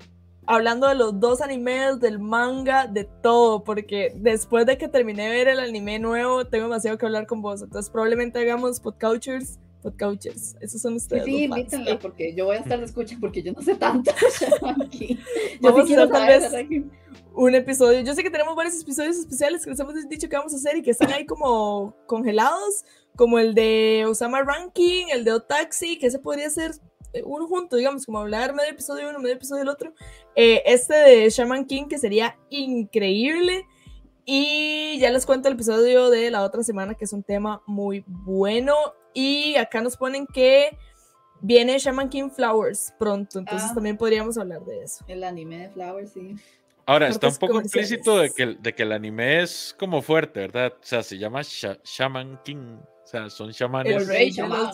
[0.46, 5.30] hablando de los dos animes, del manga, de todo, porque después de que terminé de
[5.30, 7.62] ver el anime nuevo, tengo demasiado que hablar con vos.
[7.62, 9.60] Entonces, probablemente hagamos podcouchers.
[9.84, 11.26] Podcouchers, esos son ustedes.
[11.26, 14.12] sí, invítenla porque yo voy a estar de escucha porque yo no sé tanto.
[14.84, 15.20] aquí.
[15.62, 16.84] Yo Vamos a sí quiero hacer tal saber, vez-
[17.38, 20.54] Un episodio, yo sé que tenemos varios episodios especiales que les hemos dicho que vamos
[20.54, 22.86] a hacer y que están ahí como congelados,
[23.18, 26.72] como el de Osama Ranking, el de Otaxi, que ese podría ser
[27.12, 29.94] eh, uno junto, digamos, como hablar medio episodio uno, medio episodio el otro.
[30.36, 33.66] Eh, este de Shaman King, que sería increíble.
[34.24, 38.04] Y ya les cuento el episodio de la otra semana, que es un tema muy
[38.08, 38.76] bueno.
[39.14, 40.78] Y acá nos ponen que
[41.42, 43.76] viene Shaman King Flowers pronto, entonces Ah.
[43.76, 45.04] también podríamos hablar de eso.
[45.08, 46.36] El anime de Flower, sí.
[46.88, 50.42] Ahora, está un poco implícito de que, el- de que el anime es como fuerte,
[50.42, 50.74] ¿verdad?
[50.74, 52.78] O sea, se llama Sha- Shaman King.
[53.04, 53.96] O sea, son chamanes.
[53.96, 54.72] El rey Shaman,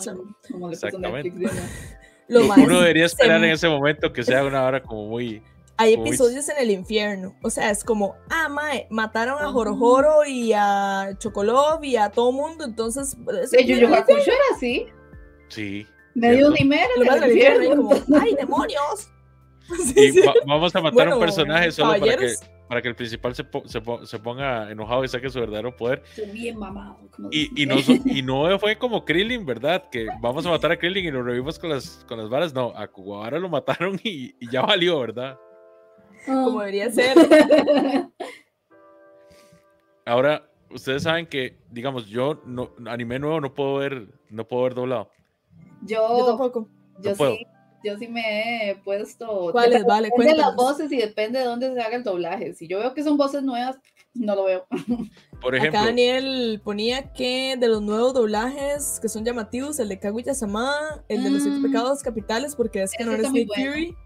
[0.50, 1.32] como le Exactamente.
[2.28, 5.42] Los maes Uno debería se esperar en ese momento que sea una hora como muy.
[5.78, 6.08] Hay Uy.
[6.08, 7.34] episodios en el infierno.
[7.42, 9.52] O sea, es como, ah, mae, mataron a Ajá.
[9.52, 12.64] Jorojoro y a Chocolov y a todo mundo.
[12.64, 13.16] Entonces,
[13.58, 14.86] infierno- Hakusho era así.
[15.48, 15.86] Sí.
[16.14, 17.76] Medio anime era lo el infierno.
[17.76, 19.08] como, ¡ay, demonios!
[19.94, 20.20] Sí, Y sí.
[20.26, 22.34] va- vamos a matar a un personaje solo para que,
[22.68, 25.74] para que el principal se, po- se po- se ponga enojado y saque su verdadero
[25.76, 26.02] poder.
[26.16, 26.98] Estoy bien mamado.
[27.10, 29.88] como Y, y, no, y no fue como Krillin, ¿verdad?
[29.90, 32.52] Que vamos a matar a Krillin y lo revivimos con las, con las varas.
[32.54, 35.38] No, a Kuwabara lo mataron y, y ya valió, ¿verdad?
[36.26, 37.16] como debería ser.
[40.04, 44.74] Ahora, ustedes saben que, digamos, yo no, anime nuevo no puedo ver, no puedo ver
[44.74, 45.10] doblado.
[45.82, 46.68] Yo, Yo tampoco.
[47.00, 47.36] yo No puedo.
[47.36, 47.46] sí,
[47.84, 49.48] yo sí me he puesto.
[49.52, 49.84] ¿Cuáles?
[49.84, 52.54] Vale, Depende de las voces y depende de dónde se haga el doblaje.
[52.54, 53.76] Si yo veo que son voces nuevas,
[54.14, 54.66] no lo veo.
[55.40, 59.98] Por ejemplo, Acá Daniel ponía que de los nuevos doblajes que son llamativos, el de
[59.98, 61.62] Kaguya-sama, el de los siete Mm.
[61.62, 63.72] pecados capitales, porque es que no está es muy Nick bueno.
[63.72, 63.96] Fury,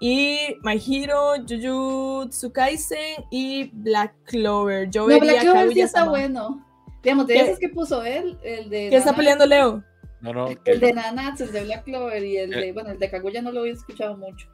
[0.00, 4.90] y My Hero, Jujutsu Kaisen y Black Clover.
[4.90, 6.66] Yo No, vería Black Clover sí está bueno.
[7.02, 7.40] Digamos, de ¿Qué?
[7.42, 8.88] esos que puso él, el de.
[8.90, 9.84] ¿Qué está peleando Leo?
[10.32, 12.68] No, no, El que de Nanatsu, el de Black Clover y el de.
[12.68, 12.72] Eh.
[12.72, 14.48] Bueno, el de Kaguya no lo había escuchado mucho.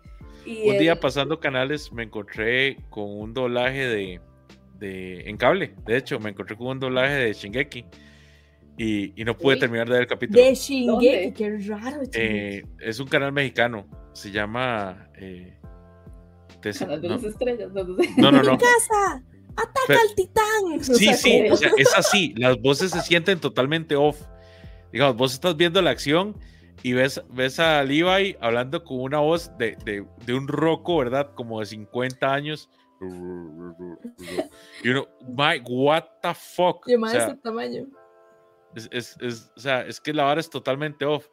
[0.45, 4.21] Y un día pasando canales me encontré con un doblaje de,
[4.79, 5.75] de en cable.
[5.87, 7.85] De hecho, me encontré con un doblaje de Shingeki
[8.79, 10.43] y, y no pude terminar de ver el capítulo.
[10.43, 11.35] De Shingeki, ¿Dónde?
[11.37, 12.01] qué raro.
[12.15, 13.87] Eh, es un canal mexicano.
[14.13, 15.09] Se llama.
[15.19, 15.57] eh,
[16.63, 18.59] Tesi- Canal de no, las estrellas, no, no no, no, ¡Mi no.
[18.59, 19.23] casa!
[19.57, 20.85] ¡Ataca Pero- al titán!
[20.85, 22.35] Sí, sea, sí, o sea, es así.
[22.37, 24.21] Las voces se sienten totalmente off.
[24.93, 26.37] Digamos, vos estás viendo la acción
[26.83, 31.33] y ves, ves a Levi hablando con una voz de, de, de un roco, ¿verdad?
[31.35, 32.69] Como de 50 años.
[34.83, 36.87] Y uno, my, what the fuck.
[36.89, 37.87] Y O más sea, ese tamaño.
[38.75, 41.29] es, es, es- o sea, es que la vara es totalmente off.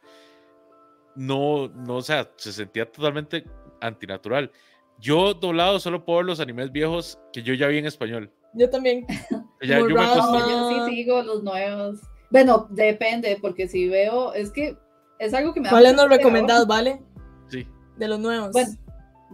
[1.16, 3.44] No, no, o sea, se sentía totalmente
[3.82, 4.52] antinatural.
[5.00, 8.32] Yo doblado solo puedo ver los animes viejos que yo ya vi en español.
[8.54, 9.06] Yo también.
[9.62, 12.00] Ya, yo me No, yo sí sigo los nuevos.
[12.30, 14.78] Bueno, depende, porque si veo, es que
[15.20, 17.02] es algo que me ¿Cuáles nos recomendados, vale?
[17.48, 17.68] Sí.
[17.98, 18.52] De los nuevos.
[18.52, 18.70] Bueno,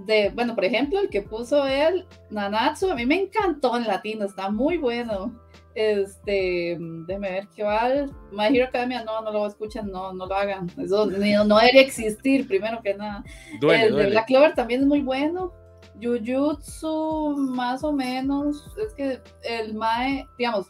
[0.05, 4.25] de, bueno, por ejemplo, el que puso él, Nanatsu, a mí me encantó en latino,
[4.25, 5.39] está muy bueno.
[5.75, 6.77] Este,
[7.07, 7.89] déjeme ver qué va.
[8.31, 10.67] My Hero Academia, no, no lo escuchan, no, no lo hagan.
[10.77, 13.23] Eso ni- no debería existir, primero que nada.
[13.59, 14.09] Duele, el de.
[14.11, 15.51] Black Clover también es muy bueno.
[16.01, 18.65] Jujutsu, más o menos.
[18.77, 20.67] Es que el Mae, digamos,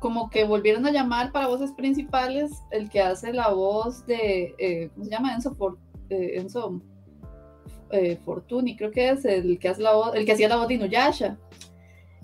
[0.00, 4.90] como que volvieron a llamar para voces principales el que hace la voz de, eh,
[4.94, 5.34] ¿cómo se llama?
[5.34, 5.78] Enzo, For-
[6.10, 6.80] eh, Enzo
[7.90, 10.68] eh, Fortuny, creo que es el que hace la voz, el que hacía la voz
[10.68, 11.38] de Inuyasha.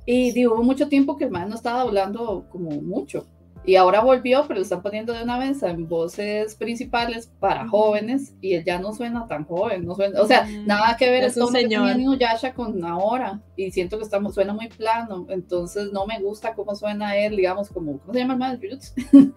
[0.06, 3.26] Y digo, hubo mucho tiempo que el Mae no estaba hablando como mucho.
[3.66, 8.34] Y ahora volvió, pero lo están poniendo de una vez en voces principales para jóvenes
[8.42, 11.24] y él ya no suena tan joven, no suena, o sea, Mm, nada que ver
[11.24, 11.98] es un tono que señor.
[11.98, 16.52] Inuyasha con ahora y siento que está, mu- suena muy plano, entonces no me gusta
[16.54, 18.60] cómo suena él, digamos, como, ¿cómo se llama el?
[18.60, 18.92] Jujutsu.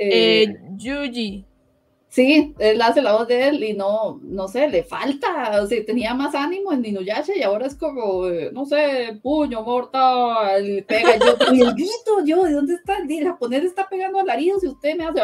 [0.00, 1.44] Eh, Eh, Yuji.
[2.08, 5.84] Sí, él hace la voz de él y no, no sé, le falta, o sea,
[5.84, 10.82] tenía más ánimo en Inuyasha y ahora es como, eh, no sé, puño mortal, y
[10.82, 12.96] pega y yo, y el grito, yo, ¿de dónde está?
[12.98, 15.20] El japonés está pegando alaridos y usted me hace,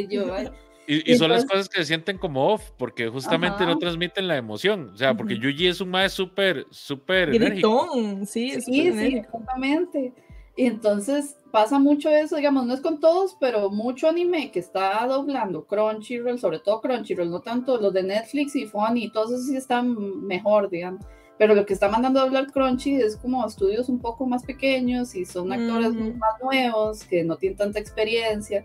[0.00, 0.48] y yo, ay,
[0.86, 4.28] Y, y son las Entonces- cosas que se sienten como off, porque justamente no transmiten
[4.28, 4.90] la emoción.
[4.92, 5.38] O sea, porque.
[5.38, 7.88] Yuji es un mae súper, súper enérgico.
[7.94, 8.26] Gritón.
[8.26, 9.20] Sí, es Sí, sí, enérgico.
[9.38, 10.12] exactamente.
[10.56, 15.04] Y entonces pasa mucho eso, digamos, no es con todos, pero mucho anime que está
[15.06, 19.56] doblando Crunchyroll, sobre todo Crunchyroll, no tanto los de Netflix y Funny, todos esos sí
[19.56, 21.04] están mejor, digamos.
[21.38, 25.16] Pero lo que está mandando a doblar Crunchy es como estudios un poco más pequeños
[25.16, 26.14] y son actores Ujú.
[26.14, 28.64] más nuevos que no tienen tanta experiencia.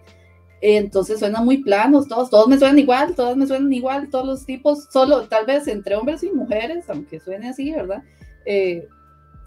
[0.62, 4.46] Entonces suenan muy planos, todos, todos me suenan igual, todos me suenan igual, todos los
[4.46, 8.04] tipos, solo tal vez entre hombres y mujeres, aunque suene así, ¿verdad?
[8.46, 8.88] Eh,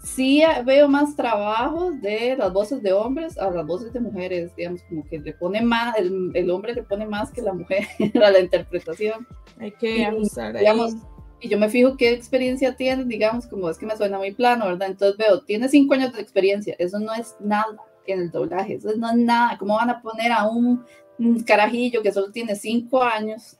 [0.03, 4.83] sí veo más trabajos de las voces de hombres a las voces de mujeres, digamos,
[4.83, 7.87] como que le pone más, el, el hombre le pone más que la mujer
[8.23, 9.25] a la interpretación.
[9.59, 10.59] Hay que Y, ajustar ahí.
[10.59, 10.95] digamos,
[11.39, 14.65] Y yo me fijo qué experiencia tienen, digamos, como es que me suena muy plano,
[14.67, 14.89] ¿verdad?
[14.89, 17.67] Entonces veo, tiene cinco años de experiencia, eso no es nada
[18.05, 19.57] en el doblaje, eso no es nada.
[19.57, 20.83] ¿Cómo van a poner a un,
[21.17, 23.57] un carajillo que solo tiene cinco años,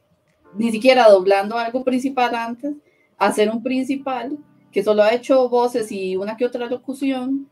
[0.56, 2.74] ni siquiera doblando algo principal antes,
[3.18, 4.38] a ser un principal
[4.74, 7.48] que solo ha hecho voces y una que otra locución,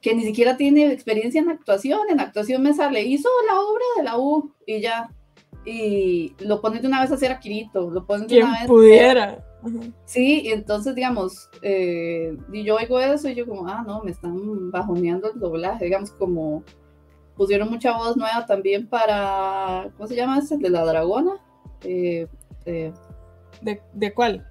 [0.00, 2.00] que ni siquiera tiene experiencia en actuación?
[2.08, 5.10] En actuación me sale, hizo la obra de la U y ya.
[5.64, 8.68] Y lo pones de una vez a hacer a Kirito, lo pones de una vez.
[8.68, 9.44] pudiera.
[10.06, 14.10] Sí, y entonces, digamos, eh, y yo oigo eso y yo como, ah, no, me
[14.10, 16.64] están bajoneando el doblaje, digamos, como
[17.36, 20.40] pusieron mucha voz nueva también para, ¿cómo se llama?
[20.50, 21.34] El de la dragona.
[21.84, 22.26] Eh,
[22.66, 22.92] eh,
[23.60, 24.46] ¿De, ¿De cuál?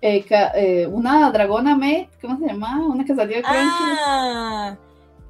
[0.00, 0.24] Eh,
[0.54, 2.86] eh, una dragona mate, ¿cómo se llama?
[2.86, 3.58] Una que salió de Crunchy.
[4.06, 4.76] Ah,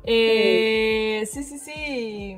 [0.04, 2.36] eh, sí, sí, sí.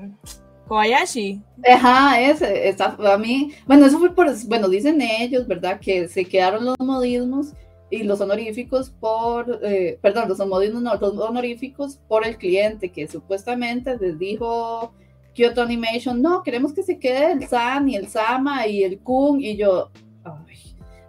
[0.68, 1.42] Kobayashi.
[1.68, 5.80] Ajá, ese, esa, a mí, bueno, eso fue por, bueno, dicen ellos, ¿verdad?
[5.80, 7.54] Que se quedaron los modismos
[7.90, 13.08] y los honoríficos por, eh, perdón, los modismos, no, los honoríficos por el cliente, que
[13.08, 14.94] supuestamente les dijo
[15.34, 19.40] Kyoto Animation, no, queremos que se quede el San y el Sama y el Kun,
[19.40, 19.90] y yo,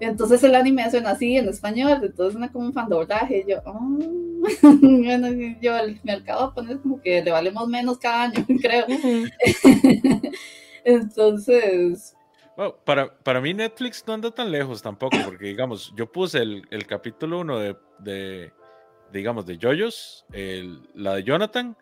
[0.06, 3.43] entonces el anime suena así en español, entonces suena como un fandoblaje.
[3.45, 3.99] Y yo, oh.
[4.82, 5.28] bueno,
[5.62, 5.74] yo
[6.04, 8.86] me acabo de poner como que le valemos menos cada año, creo.
[10.84, 12.16] entonces.
[12.58, 16.64] Bueno, para, para mí Netflix no anda tan lejos tampoco, porque digamos, yo puse el,
[16.70, 18.54] el capítulo 1 de, de,
[19.12, 20.26] digamos, de Joyos,
[20.95, 21.78] la de Jonathan.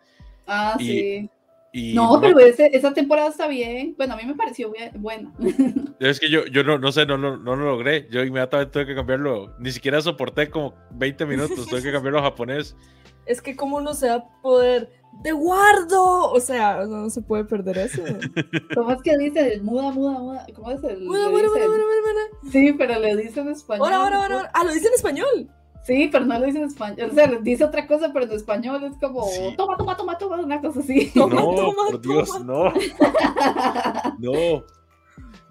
[0.46, 1.30] Ah, sí
[1.72, 3.94] no, pero esa temporada está bien.
[3.96, 5.32] Bueno, a mí me pareció bien, buena.
[6.00, 8.08] Es que yo, yo no, no sé, no, no, no, lo logré.
[8.10, 9.54] Yo inmediatamente tuve que cambiarlo.
[9.58, 11.66] Ni siquiera soporté como 20 minutos.
[11.66, 12.76] tuve que cambiarlo a japonés.
[13.26, 14.90] Es que cómo no se va a poder...
[15.22, 16.32] ¡De guardo!
[16.32, 18.02] O sea, no se puede perder eso.
[18.74, 19.60] ¿Cómo es que dice?
[19.62, 20.46] Muda, muda, muda.
[20.54, 21.02] ¿Cómo es el...?
[21.04, 23.92] Muda, muda, muda, muda, muda, Sí, pero le dice en español.
[23.92, 24.50] Ahora, ahora, ahora.
[24.54, 25.50] Ah, lo dice en español.
[25.82, 27.08] Sí, pero no lo dice en español.
[27.10, 29.26] O sea, dice otra cosa, pero en español es como
[29.56, 31.10] toma, toma, toma, toma, una cosa así.
[31.14, 32.72] No, por Dios, no.
[34.18, 34.64] No.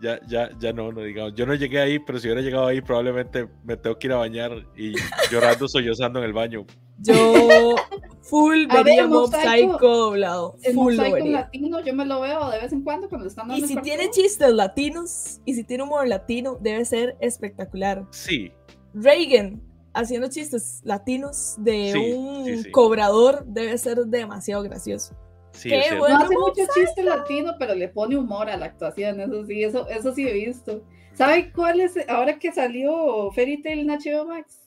[0.01, 1.33] Ya, ya, ya no, no digamos.
[1.35, 4.17] Yo no llegué ahí, pero si hubiera llegado ahí, probablemente me tengo que ir a
[4.17, 4.93] bañar y
[5.29, 6.65] llorando, sollozando en el baño.
[6.99, 7.75] Yo
[8.21, 10.55] full vería Mob Psycho doblado.
[10.73, 13.61] Full Mob Psycho latino, yo me lo veo de vez en cuando cuando están Y
[13.61, 18.05] si tiene chistes latinos y si tiene humor latino, debe ser espectacular.
[18.11, 18.53] Sí.
[18.93, 19.61] Reagan,
[19.93, 25.15] haciendo chistes latinos de un cobrador debe ser demasiado gracioso.
[25.51, 29.63] Sí, no hace mucho chiste latino, pero le pone humor a la actuación, eso sí,
[29.63, 30.83] eso, eso sí he visto.
[31.13, 31.97] ¿Sabe cuál es?
[32.07, 34.61] Ahora que salió Fairy Tail en HBO Max.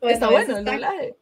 [0.00, 1.16] Está bueno el doblaje.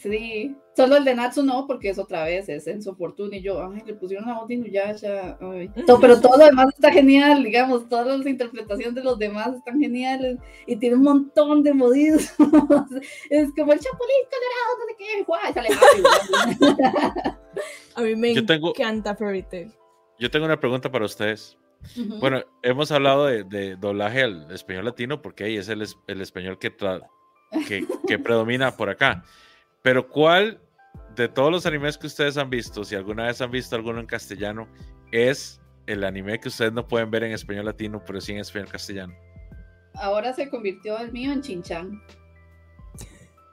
[0.00, 3.42] Sí, solo el de Natsu no, porque es otra vez, es en su fortuna y
[3.42, 5.36] yo, ay, le pusieron a Odin ya, ya,
[6.00, 10.38] pero todo lo demás está genial, digamos, todas las interpretaciones de los demás están geniales
[10.66, 12.28] y tiene un montón de modismos,
[13.30, 15.68] es como el chapulín colorado, no sé qué, guay, sale
[17.96, 19.72] A mí me encanta Fairy Tail.
[20.20, 21.58] Yo tengo una pregunta para ustedes.
[22.20, 26.72] Bueno, hemos hablado de, doblaje al español latino porque ahí es el, el español que,
[27.66, 29.24] que, que predomina por acá.
[29.82, 30.60] Pero ¿cuál
[31.14, 34.06] de todos los animes que ustedes han visto, si alguna vez han visto alguno en
[34.06, 34.68] castellano,
[35.10, 38.68] es el anime que ustedes no pueden ver en español latino, pero sí en español
[38.70, 39.14] castellano?
[39.94, 42.02] Ahora se convirtió el mío en Chinchan.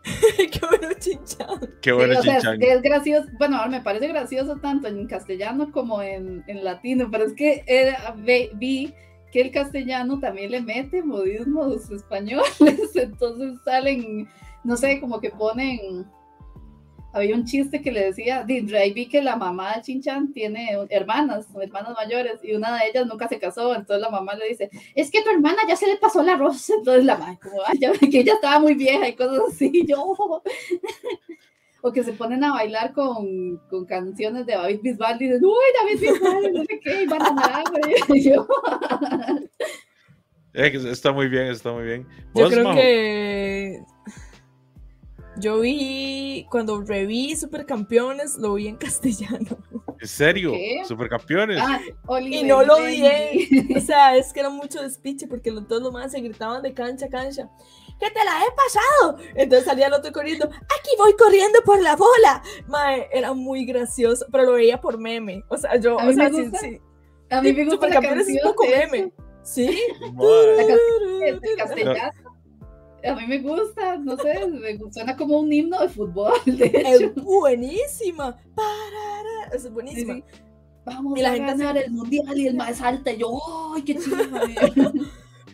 [0.38, 1.74] Qué bueno Chinchan.
[1.82, 2.62] Qué bueno Chinchan.
[2.62, 7.34] es gracioso, bueno, me parece gracioso tanto en castellano como en, en latino, pero es
[7.34, 7.64] que
[8.56, 8.94] vi
[9.32, 12.56] que el castellano también le mete modismos españoles,
[12.96, 14.28] entonces salen
[14.66, 16.06] no sé, como que ponen,
[17.14, 21.48] había un chiste que le decía, ahí vi que la mamá de Chinchan tiene hermanas,
[21.62, 25.12] hermanas mayores, y una de ellas nunca se casó, entonces la mamá le dice, es
[25.12, 28.20] que tu hermana ya se le pasó la rosa, entonces la mamá, como, Ay, que
[28.20, 30.42] ella estaba muy vieja y cosas así, yo...
[31.82, 35.54] o que se ponen a bailar con, con canciones de David Bisbal y dicen, uy,
[35.80, 37.64] David Bisbal, no sé qué, y van a
[38.16, 38.48] y yo...
[40.54, 42.08] está muy bien, está muy bien.
[42.34, 43.84] Yo creo que
[45.38, 49.58] yo vi, cuando reví Supercampeones, lo vi en castellano.
[50.00, 50.52] ¿En serio?
[50.86, 51.60] ¿Supercampeones?
[51.62, 51.80] Ah,
[52.22, 53.04] y no lo vi.
[53.76, 57.06] O sea, es que era mucho despiche porque todos los más se gritaban de cancha
[57.06, 57.50] a cancha.
[58.00, 59.18] ¡Que te la he pasado!
[59.36, 60.48] Entonces salía el otro corriendo.
[60.48, 62.44] ¡Aquí voy corriendo por la bola!
[62.68, 65.44] Mae, era muy gracioso, pero lo veía por meme.
[65.48, 66.82] O sea, yo, a o sea, sí, sí.
[67.30, 69.14] A mí me gusta Supercampeones es un poco meme.
[69.44, 69.80] ¿Sí?
[70.02, 72.25] La canción de castellano
[73.06, 76.34] a mí me gusta, no sé, me suena como un himno de fútbol.
[76.46, 77.06] De hecho.
[77.06, 78.38] Es buenísima.
[79.54, 80.22] Es buenísima.
[80.86, 83.10] Vamos a ganar el mundial y el más alto.
[83.10, 83.40] Y yo,
[83.76, 84.18] ¡ay, qué chido!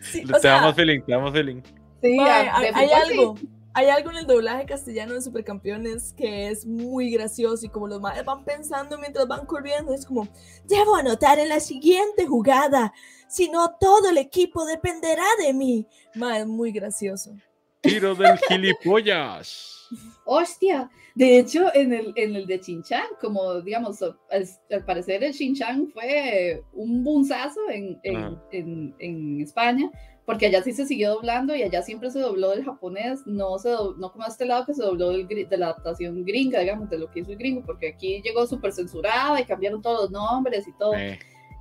[0.02, 1.62] sí, te damos feeling, te damos feeling.
[2.02, 3.36] Sí, hay, algo.
[3.74, 8.02] Hay algo en el doblaje castellano de Supercampeones que es muy gracioso y como los
[8.02, 10.28] madres van pensando mientras van corriendo, es como,
[10.66, 12.94] debo anotar en la siguiente jugada,
[13.32, 15.88] si no todo el equipo dependerá de mí.
[16.16, 17.32] Ma, es muy gracioso.
[17.80, 19.88] Tiro del gilipollas.
[20.26, 25.90] Hostia, de hecho en el, en el de Chinchan, como digamos, al, parecer el Chinchan
[25.92, 29.92] fue un bunzazo en, en, en, en España
[30.26, 33.70] porque allá sí se siguió doblando y allá siempre se dobló del japonés, no, se
[33.70, 37.00] no como a este lado que se dobló del, de la adaptación gringa, digamos, de
[37.00, 40.68] lo que hizo el gringo, porque aquí llegó súper censurada y cambiaron todos los nombres
[40.68, 40.94] y todo.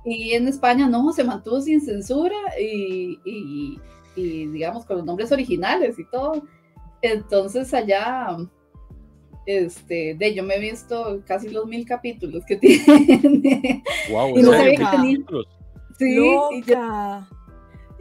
[0.03, 3.79] Y en España no, se mantuvo sin censura y, y,
[4.15, 6.43] y, digamos con los nombres originales y todo.
[7.01, 8.37] Entonces allá,
[9.45, 13.83] este, de yo me he visto casi los mil capítulos que tiene.
[14.11, 15.17] Wow, y no sabía que tenía.
[15.97, 16.63] Sí, y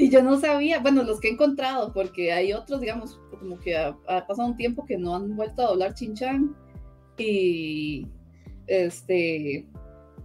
[0.00, 3.76] y yo no sabía, bueno, los que he encontrado, porque hay otros, digamos, como que
[3.76, 3.94] ha,
[4.26, 6.56] pasado un tiempo que no han vuelto a doblar Chinchan.
[7.18, 8.06] Y
[8.66, 9.66] este,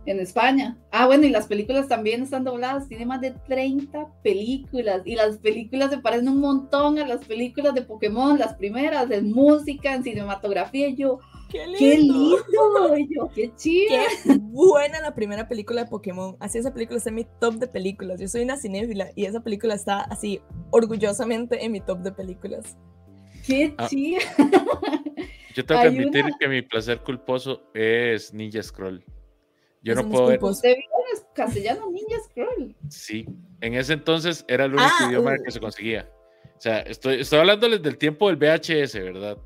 [0.06, 0.78] en España.
[0.92, 2.88] Ah, bueno, y las películas también están dobladas.
[2.88, 5.02] Tiene más de 30 películas.
[5.06, 9.32] Y las películas se parecen un montón a las películas de Pokémon, las primeras, en
[9.32, 10.88] música, en cinematografía.
[10.88, 11.78] Y yo, ¡qué lindo!
[11.80, 12.98] ¡Qué, lindo!
[12.98, 13.96] Y yo, ¡Qué chido!
[14.24, 16.38] ¡Qué buena la primera película de Pokémon!
[16.40, 18.20] Así esa película está en mi top de películas.
[18.20, 20.42] Yo soy una cinéfila y esa película está así
[20.72, 22.78] orgullosamente en mi top de películas.
[23.46, 23.88] ¡Qué ah.
[23.88, 24.20] chido!
[25.56, 29.02] Yo tengo que admitir que mi placer culposo es Ninja Scroll.
[29.86, 30.44] Yo no puedo ver.
[30.44, 32.76] ¿Usted vio castellano Ninja Scroll?
[32.90, 33.28] Sí,
[33.62, 36.10] en ese entonces era el único ah, idioma que se conseguía.
[36.58, 39.38] O sea, estoy, estoy hablándoles del tiempo del VHS, ¿verdad?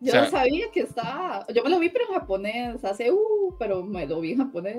[0.00, 1.46] Yo no sabía que estaba.
[1.54, 4.76] Yo me lo vi, pero en japonés, hace, uh, pero me lo vi en japonés.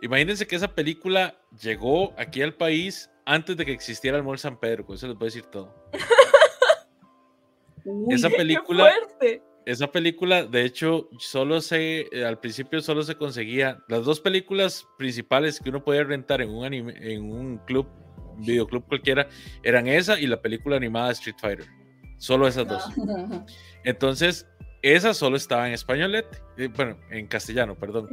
[0.00, 4.58] Imagínense que esa película llegó aquí al país antes de que existiera el Mall San
[4.58, 5.74] Pedro, con eso les voy a decir todo.
[8.08, 8.86] esa película.
[8.86, 14.04] Qué fuerte esa película, de hecho, solo se, eh, al principio solo se conseguía, las
[14.04, 17.86] dos películas principales que uno podía rentar en un anime, en un club,
[18.38, 19.28] videoclub cualquiera,
[19.62, 21.66] eran esa y la película animada Street Fighter.
[22.18, 22.84] Solo esas dos.
[23.84, 24.46] Entonces,
[24.82, 28.08] esa solo estaba en español, eh, bueno, en castellano, perdón.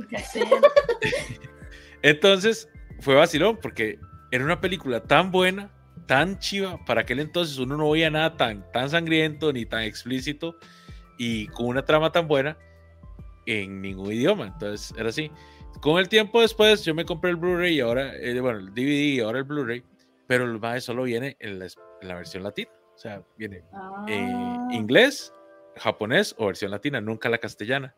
[2.02, 4.00] Entonces, fue vacilón porque
[4.32, 5.70] era una película tan buena,
[6.08, 10.58] tan chiva, para aquel entonces uno no veía nada tan, tan sangriento ni tan explícito
[11.24, 12.58] y con una trama tan buena
[13.46, 14.48] en ningún idioma.
[14.48, 15.30] Entonces era así.
[15.80, 19.04] Con el tiempo después yo me compré el Blu-ray y ahora, eh, bueno, el DVD
[19.04, 19.84] y ahora el Blu-ray,
[20.26, 22.72] pero el más solo viene en la, versión latina.
[22.96, 23.64] O sea, viene
[24.08, 24.68] en ah.
[24.72, 25.32] inglés,
[25.76, 27.94] japonés o versión latina, nunca la castellana.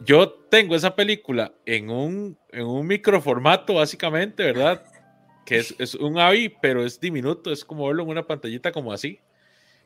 [0.00, 4.84] Yo tengo esa película en un, en un microformato, básicamente, ¿verdad?
[5.46, 8.92] Que es, es un AVI, pero es diminuto, es como verlo en una pantallita como
[8.92, 9.20] así.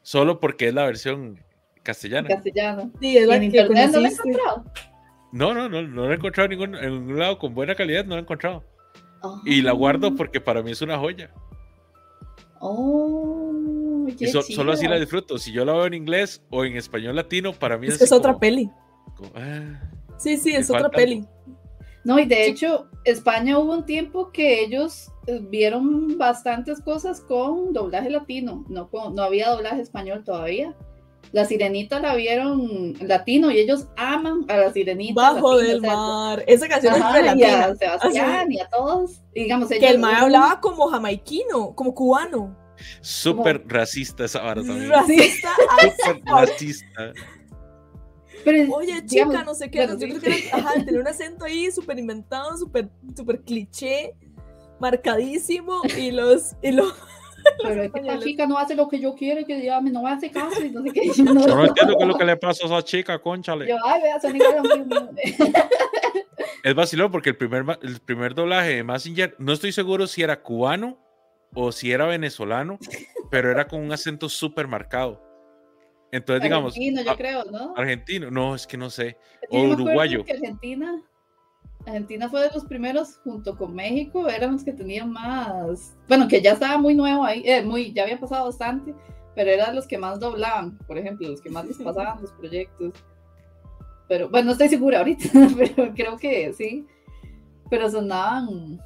[0.02, 1.40] Solo porque es la versión
[1.84, 2.28] castellana.
[2.28, 2.90] Castellano.
[3.00, 4.64] Sí, es la que internet no lo he encontrado.
[5.30, 8.04] No, no, no, no lo he encontrado en ningún, en un lado con buena calidad,
[8.04, 8.64] no lo he encontrado.
[9.44, 10.14] Y la guardo ah.
[10.16, 11.30] porque para mí es una joya.
[12.60, 15.38] Oh, y solo así la disfruto.
[15.38, 18.38] Si yo la veo en inglés o en español latino, para mí es, es, otra
[18.38, 18.70] peli.
[19.34, 19.80] Ah,
[20.18, 21.26] sí, sí, es otra peli.
[22.04, 27.72] No, y de hecho, España hubo un tiempo que ellos eh, vieron bastantes cosas con
[27.72, 30.74] doblaje latino, no, no había doblaje español todavía.
[31.32, 35.14] La sirenita la vieron latino y ellos aman a la sirenita.
[35.20, 36.44] Bajo del mar.
[36.46, 37.34] Esa canción es de latina.
[37.36, 39.22] Y a Sebastián y a todos.
[39.34, 42.56] digamos, que el mar hablaba como jamaiquino, como cubano.
[43.00, 44.90] Súper racista esa vara también.
[44.90, 45.50] Racista.
[46.06, 47.12] Súper racista.
[48.72, 49.86] Oye, chica, no sé qué.
[49.86, 54.14] yo creo que era, ajá, tenía un acento ahí súper inventado, súper super cliché,
[54.80, 55.80] marcadísimo.
[55.96, 56.94] Y los, y los,
[57.62, 60.10] pero es que esta chica no hace lo que yo quiero, que ya no me
[60.10, 61.08] hace caso y no sé qué.
[61.16, 63.68] Yo no, no entiendo qué es lo que le pasa a esa chica, conchale.
[63.68, 64.18] Yo, ay, vea,
[66.62, 70.40] Es vacilón porque el primer, el primer doblaje de Messenger, no estoy seguro si era
[70.42, 70.98] cubano
[71.52, 72.78] o si era venezolano,
[73.30, 75.22] pero era con un acento súper marcado.
[76.10, 76.74] Entonces, digamos.
[76.74, 77.74] Argentino, yo creo, ¿no?
[77.76, 79.18] Argentino, no, es que no sé.
[79.50, 80.24] O uruguayo.
[80.24, 81.02] Que Argentina
[81.86, 86.40] Argentina fue de los primeros, junto con México, eran los que tenían más, bueno, que
[86.40, 88.94] ya estaba muy nuevo ahí, eh, muy, ya había pasado bastante,
[89.34, 92.92] pero eran los que más doblaban, por ejemplo, los que más les pasaban los proyectos.
[94.08, 96.86] Pero bueno, no estoy segura ahorita, pero creo que sí.
[97.70, 98.80] Pero sonaban,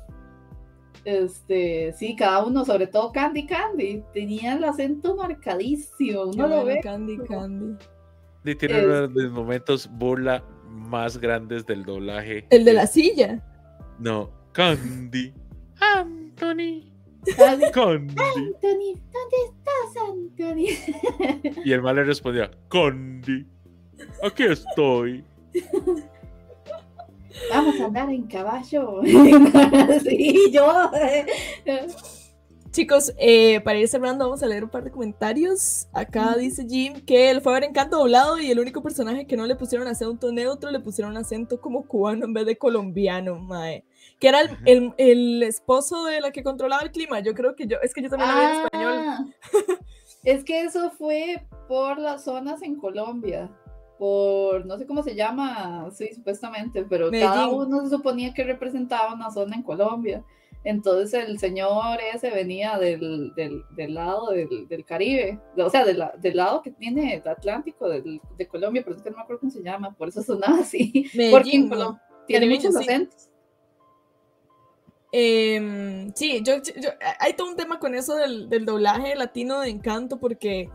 [1.05, 6.25] este, sí, cada uno, sobre todo Candy Candy, tenía el acento marcadísimo.
[6.25, 6.81] Uno lo ve.
[6.83, 7.77] Candy Candy.
[8.45, 12.47] Y tiene uno de los momentos burla más grandes del doblaje.
[12.51, 13.43] El de la silla.
[13.99, 15.33] No, Candy.
[15.81, 16.85] Anthony.
[17.37, 18.15] Candy.
[18.17, 21.63] Anthony, ¿dónde estás, Anthony?
[21.65, 23.47] Y el mal le respondía, Candy,
[24.23, 25.25] aquí estoy.
[27.51, 29.01] Vamos a andar en caballo.
[30.03, 30.91] sí, yo.
[32.79, 35.89] Chicos, eh, para ir cerrando, vamos a leer un par de comentarios.
[35.93, 39.37] Acá dice Jim que él fue a ver Encanto doblado y el único personaje que
[39.37, 43.85] no le pusieron acento neutro le pusieron acento como cubano en vez de colombiano, mae.
[44.21, 47.19] Que era el, el, esposo de la que controlaba el clima.
[47.19, 48.95] Yo creo que yo, es que yo también vi en español.
[48.97, 49.27] Ah,
[50.23, 53.51] es que eso fue por las zonas en Colombia
[53.99, 59.15] por, no sé cómo se llama, sí, supuestamente, pero cada uno se suponía que representaba
[59.15, 60.25] una zona en Colombia.
[60.69, 66.61] Entonces el señor ese venía del, del, lado del, del, Caribe, o sea, del, lado
[66.61, 69.95] que tiene el Atlántico de Colombia, pero es que no me acuerdo cómo se llama,
[69.97, 71.07] por eso sonaba así.
[71.31, 71.67] porque
[72.27, 73.31] tiene muchos acentos.
[75.11, 76.57] Em, sí, yo,
[77.19, 80.69] hay todo un tema con eso del, doblaje latino de Encanto, porque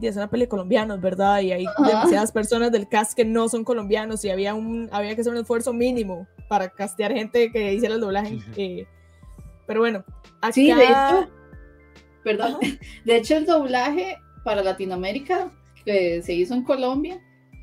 [0.00, 1.42] es una peli de colombianos, ¿verdad?
[1.42, 5.20] Y hay demasiadas personas del cast que no son colombianos y había, un, había que
[5.20, 8.38] hacer un esfuerzo mínimo para castear gente que hiciera el doblaje.
[8.56, 8.86] Eh,
[9.66, 10.04] pero bueno,
[10.40, 10.52] acá...
[10.52, 11.30] Sí, de hecho,
[12.22, 12.58] perdón,
[13.04, 15.50] de hecho el doblaje para Latinoamérica
[15.84, 17.20] que se hizo en Colombia,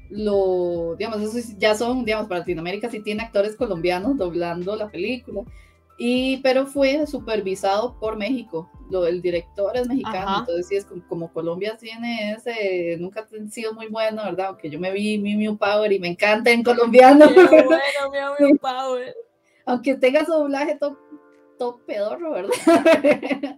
[0.10, 5.44] lo, digamos, eso ya son, digamos, para Latinoamérica sí tiene actores colombianos doblando la película.
[6.02, 8.72] Y, pero fue supervisado por México.
[8.90, 13.74] Lo, el director es mexicano, entonces sí es como, Colombia tiene ese, nunca ha sido
[13.74, 14.48] muy bueno, ¿verdad?
[14.48, 17.28] Aunque yo me vi mi Mew Power y me encanta en colombiano.
[17.28, 17.34] Qué
[17.66, 19.14] bueno, Mew Power.
[19.66, 20.98] Aunque tenga su doblaje top,
[21.60, 22.50] top pedorro, ¿verdad?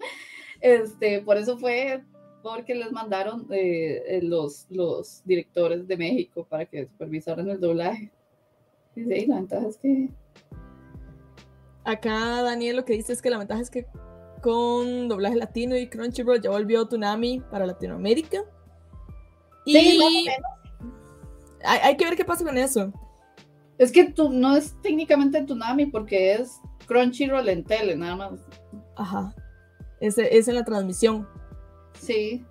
[0.60, 2.04] este, por eso fue
[2.44, 8.12] porque les mandaron eh, eh, los, los directores de México para que supervisaran el doblaje.
[8.96, 10.10] Y sí, la ventaja es que
[11.84, 13.88] Acá Daniel lo que dice es que la ventaja es que
[14.42, 18.44] con doblaje latino y Crunchyroll ya volvió Tsunami para Latinoamérica.
[19.66, 20.28] Y sí,
[21.64, 22.92] hay, hay, que ver qué pasa con eso.
[23.78, 28.40] Es que tú, no es técnicamente Tsunami porque es Crunchyroll en tele, nada más.
[28.96, 29.34] Ajá.
[30.00, 31.28] Es, es en la transmisión.
[32.00, 32.46] Sí.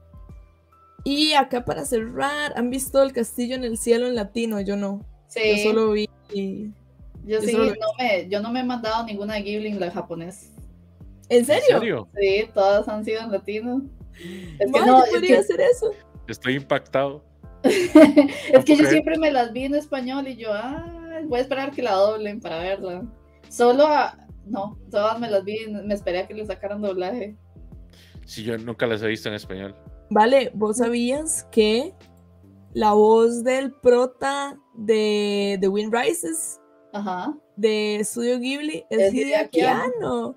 [1.05, 4.61] Y acá para cerrar, ¿han visto El Castillo en el Cielo en latino?
[4.61, 5.05] Yo no.
[5.29, 5.65] Sí.
[5.65, 6.09] Yo solo vi
[7.25, 10.51] yo, sí, no me, yo no me he mandado ninguna Ghibli en la japonés.
[11.29, 12.09] ¿En serio?
[12.19, 13.83] Sí, todas han sido en latino.
[14.59, 15.93] Es que no, podría hacer eso.
[16.27, 17.23] Estoy impactado.
[17.63, 21.71] es que yo siempre me las vi en español y yo, ah, voy a esperar
[21.73, 23.03] que la doblen para verla.
[23.51, 27.37] Solo a, no, todas me las vi, me esperé a que le sacaran doblaje.
[28.25, 29.75] Sí, yo nunca las he visto en español.
[30.09, 31.93] Vale, ¿vos sabías que
[32.73, 36.61] la voz del prota de The Wind Rises
[36.93, 37.35] Ajá.
[37.57, 40.37] de Studio Ghibli es, Hideaki Anno.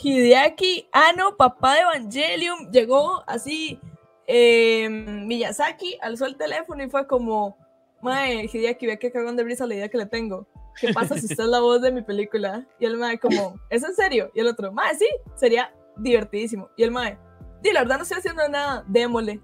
[0.00, 3.80] Hideaki Anno, papá de Evangelium, llegó así.
[4.28, 7.58] Em, Miyazaki alzó el teléfono y fue como:
[8.00, 10.46] Mae, Hideaki, ve que cagón de brisa la idea que le tengo.
[10.78, 12.66] ¿Qué pasa si usted es la voz de mi película?
[12.78, 14.30] Y el Mae, como: ¿Es en serio?
[14.34, 16.68] Y el otro: Mae, sí, sería divertidísimo.
[16.76, 17.18] Y el Mae:
[17.62, 19.40] Sí, la verdad no estoy haciendo nada, démosle.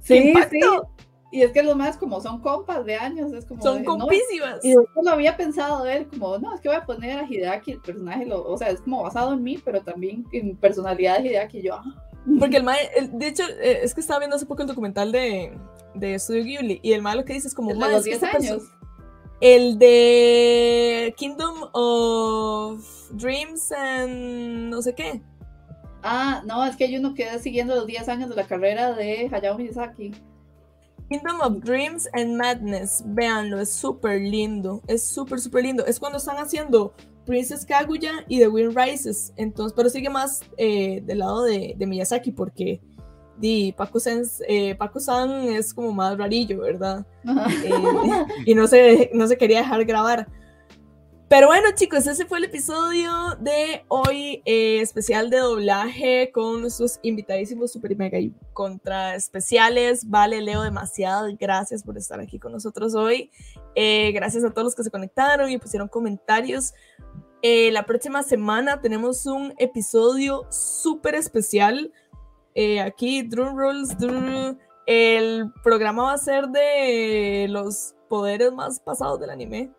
[0.00, 0.60] Sí, sí.
[1.32, 3.62] Y es que los más como son compas de años, es como...
[3.62, 4.62] Son compísimas.
[4.62, 7.72] y yo lo había pensado ver como, no, es que voy a poner a Hideaki,
[7.72, 11.28] el personaje, lo, o sea, es como basado en mí, pero también en personalidad de
[11.28, 11.76] Hideaki, yo...
[11.76, 11.84] Ah".
[12.38, 12.78] Porque el mae,
[13.10, 15.58] de hecho, eh, es que estaba viendo hace poco el documental de,
[15.94, 17.70] de Studio Ghibli, y el mae lo que dice es como...
[17.70, 18.62] El de los 10 años.
[19.42, 25.20] El de Kingdom of Dreams and no sé qué.
[26.04, 29.28] Ah, no, es que hay uno que siguiendo los 10 años de la carrera de
[29.32, 30.12] Hayao Miyazaki.
[31.08, 35.84] Kingdom of Dreams and Madness, véanlo, es súper lindo, es súper, súper lindo.
[35.86, 36.94] Es cuando están haciendo
[37.26, 42.30] Princess Kaguya y The Wind Rises, entonces, pero sigue más eh, del lado de, Miyazaki
[42.30, 42.80] porque
[43.42, 44.76] di, Paco-san eh,
[45.58, 47.04] es como más rarillo, ¿verdad?
[47.64, 50.28] Eh, y no se, no se quería dejar grabar.
[51.32, 57.00] Pero bueno, chicos, ese fue el episodio de hoy, eh, especial de doblaje con nuestros
[57.02, 60.10] invitadísimos super mega y contra especiales.
[60.10, 63.30] Vale, Leo, demasiadas gracias por estar aquí con nosotros hoy.
[63.74, 66.74] Eh, gracias a todos los que se conectaron y pusieron comentarios.
[67.40, 71.90] Eh, la próxima semana tenemos un episodio súper especial.
[72.84, 73.96] Aquí, Drum Rolls,
[74.86, 79.72] el programa va a ser de los poderes más pasados del anime.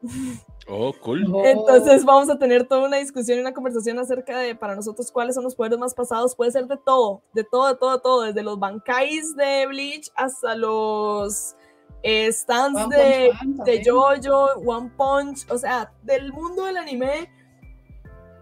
[0.68, 1.26] Oh, cool.
[1.44, 5.36] Entonces vamos a tener toda una discusión y una conversación acerca de para nosotros cuáles
[5.36, 6.36] son los poderes más pasados.
[6.36, 10.10] Puede ser de todo, de todo, de todo, de todo, desde los bancais de Bleach
[10.16, 11.56] hasta los
[12.02, 13.34] eh, stands de,
[13.66, 17.30] de Jojo, One Punch, o sea, del mundo del anime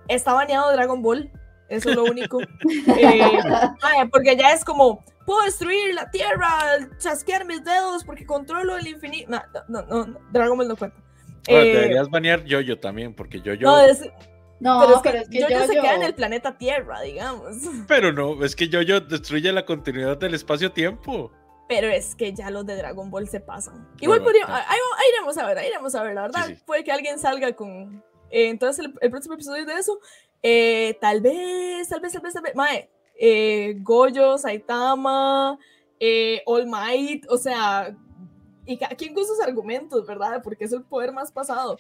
[0.08, 1.32] está baneado Dragon Ball.
[1.72, 2.42] Eso es lo único.
[2.42, 3.22] Eh,
[4.12, 9.32] porque ya es como, puedo destruir la tierra, chasquear mis dedos porque controlo el infinito.
[9.32, 10.98] No, no, no, Dragon Ball no cuenta.
[11.48, 13.66] Ahora, eh, deberías banear Yoyo también, porque Yoyo.
[13.68, 14.02] No, es,
[14.60, 17.56] no pero es que, pero es que Yoyo, se queda en el planeta Tierra, digamos.
[17.88, 21.32] Pero no, es que Yoyo destruye la continuidad del espacio-tiempo.
[21.68, 23.88] Pero es que ya los de Dragon Ball se pasan.
[24.02, 24.54] Igual podríamos.
[24.54, 24.78] Ahí,
[25.14, 26.50] iremos a ver, ahí iremos a ver, la verdad.
[26.66, 28.04] Puede que alguien salga con.
[28.30, 29.98] Eh, entonces, el, próximo episodio de eso.
[30.44, 32.56] Eh, tal vez, tal vez, tal vez, tal vez.
[32.56, 32.90] Mae,
[33.82, 35.58] Goyo, Saitama,
[36.46, 37.96] All Might, o sea,
[38.66, 40.42] y quién con sus argumentos, ¿verdad?
[40.44, 41.78] Porque es el poder más pasado.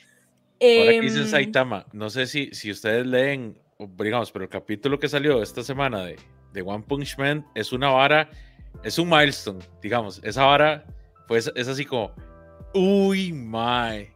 [0.61, 3.59] Ahora que dice em, Saitama, no sé si, si ustedes leen,
[3.97, 6.17] digamos, pero el capítulo que salió esta semana de,
[6.53, 8.29] de One Punch Man es una vara,
[8.83, 10.21] es un milestone, digamos.
[10.23, 10.85] Esa vara,
[11.27, 12.13] pues es así como,
[12.73, 14.07] uy, my.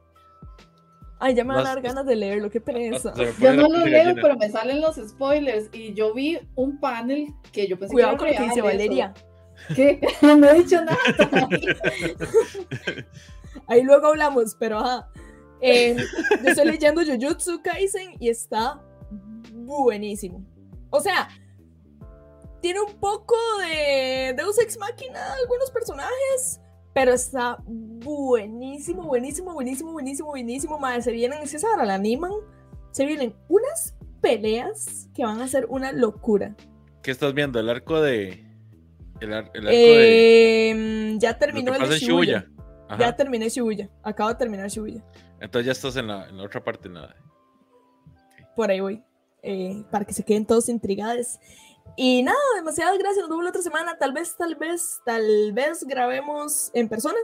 [1.19, 3.13] Ay, ya me van a dar ganas de leerlo, qué pereza.
[3.39, 7.67] Yo no lo leo, pero me salen los spoilers y yo vi un panel que
[7.67, 9.13] yo pensé Cuidado que era con lo que dice Valeria.
[9.75, 10.01] ¿Qué?
[10.21, 10.97] No he dicho nada.
[13.67, 15.09] Ahí luego hablamos, pero ajá.
[15.61, 15.95] Eh,
[16.43, 18.81] yo estoy leyendo Jujutsu Kaisen y está
[19.53, 20.43] buenísimo.
[20.89, 21.29] O sea,
[22.61, 26.59] tiene un poco de Deus Ex Machina algunos personajes,
[26.95, 30.79] pero está buenísimo, buenísimo, buenísimo, buenísimo, buenísimo.
[30.79, 32.31] Madre, se vienen, es que ahora la animan,
[32.91, 36.55] se vienen unas peleas que van a ser una locura.
[37.03, 37.59] ¿Qué estás viendo?
[37.59, 38.47] ¿El arco de...?
[39.19, 40.71] El, ar- el arco de...
[40.71, 42.47] Eh, ya terminó el de Shibuya.
[42.97, 43.89] Ya terminé Shibuya.
[44.01, 45.03] Acabo de terminar Shibuya.
[45.41, 47.13] Entonces ya estás en la, en la otra parte, nada.
[48.55, 49.03] Por ahí voy.
[49.43, 51.39] eh, para que se queden todos intrigados.
[51.95, 53.21] Y nada, demasiadas gracias.
[53.21, 53.97] Nos vemos la otra semana.
[53.97, 57.17] Tal vez, tal vez, tal vez grabemos en persona.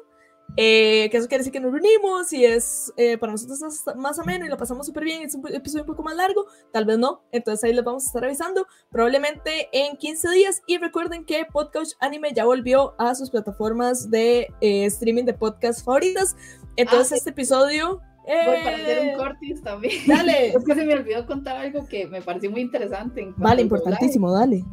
[0.58, 4.20] Eh, que eso quiere decir que nos reunimos y es eh, para nosotros es más
[4.20, 5.24] ameno y lo pasamos súper bien.
[5.24, 7.24] Es un episodio un poco más largo, tal vez no.
[7.32, 10.62] Entonces ahí les vamos a estar avisando, probablemente en 15 días.
[10.68, 15.86] Y recuerden que Podcast Anime ya volvió a sus plataformas de eh, streaming de podcast
[15.86, 16.36] favoritas.
[16.76, 18.02] Entonces Ah, este episodio.
[18.26, 19.94] Voy para hacer eh, un cortis también.
[20.08, 20.48] Dale.
[20.56, 23.34] Es que se me olvidó contar algo que me pareció muy interesante.
[23.38, 24.64] Vale, importantísimo, dale.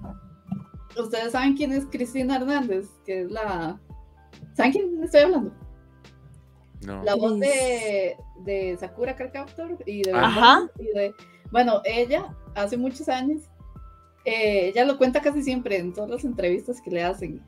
[0.98, 3.80] Ustedes saben quién es Cristina Hernández, que es la.
[4.54, 5.52] ¿Saben quién estoy hablando?
[6.84, 7.02] No.
[7.04, 10.68] La voz de, de Sakura Card Captor y de, Ajá.
[10.78, 11.14] y de-
[11.50, 13.42] Bueno, ella hace muchos años,
[14.24, 17.42] eh, ella lo cuenta casi siempre en todas las entrevistas que le hacen.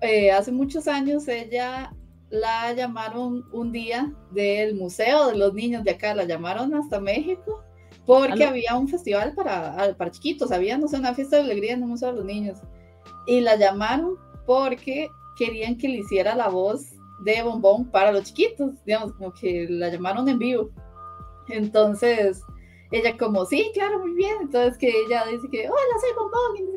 [0.00, 1.92] Eh, hace muchos años ella
[2.30, 7.64] la llamaron un día del Museo de los Niños de acá, la llamaron hasta México
[8.08, 8.48] porque ¿Aló?
[8.48, 11.88] había un festival para, para chiquitos, había, no sé, una fiesta de alegría en el
[11.88, 12.58] Museo de los Niños.
[13.26, 16.86] Y la llamaron porque querían que le hiciera la voz
[17.20, 20.70] de bombón para los chiquitos, digamos, como que la llamaron en vivo.
[21.48, 22.40] Entonces,
[22.90, 24.36] ella como, sí, claro, muy bien.
[24.40, 26.76] Entonces que ella dice que, hola, soy bombón,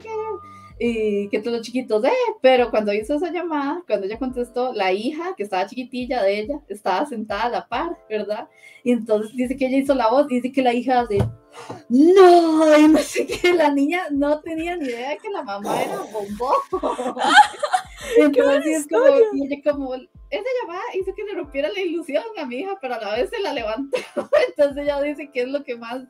[0.83, 4.91] y que todos los chiquitos, eh, pero cuando hizo esa llamada, cuando ella contestó, la
[4.91, 8.49] hija, que estaba chiquitilla de ella, estaba sentada a la par, ¿verdad?
[8.83, 11.19] Y entonces dice que ella hizo la voz, dice que la hija hace,
[11.87, 15.83] no, y no sé qué, la niña no tenía ni idea de que la mamá
[15.83, 16.55] era bombón.
[18.17, 22.45] Entonces es como, y ella como, esa llamada hizo que le rompiera la ilusión a
[22.45, 23.97] mi hija, pero a la vez se la levantó.
[24.49, 26.01] Entonces ella dice que es lo que más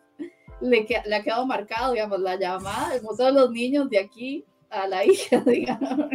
[0.62, 4.00] le, que- le ha quedado marcado, digamos, la llamada del Museo de los Niños de
[4.00, 6.08] aquí a la hija, digamos,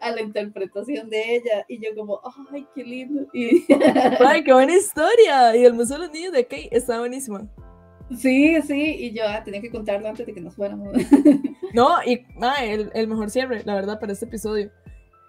[0.00, 1.64] a la interpretación de ella.
[1.68, 2.20] Y yo como,
[2.52, 3.26] ay, qué lindo.
[3.32, 3.64] Y,
[4.26, 5.56] Ay, qué buena historia.
[5.56, 7.48] Y el Museo de los Niños de Kay está buenísima.
[8.16, 10.92] sí, sí, y yo ah, tenía que contarlo antes de que nos fuéramos.
[11.72, 14.72] No, y ah, el, el mejor cierre, la verdad, para este episodio.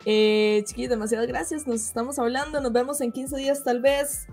[0.05, 1.67] Eh, chiquillos, demasiadas gracias.
[1.67, 2.59] Nos estamos hablando.
[2.61, 4.25] Nos vemos en 15 días, tal vez.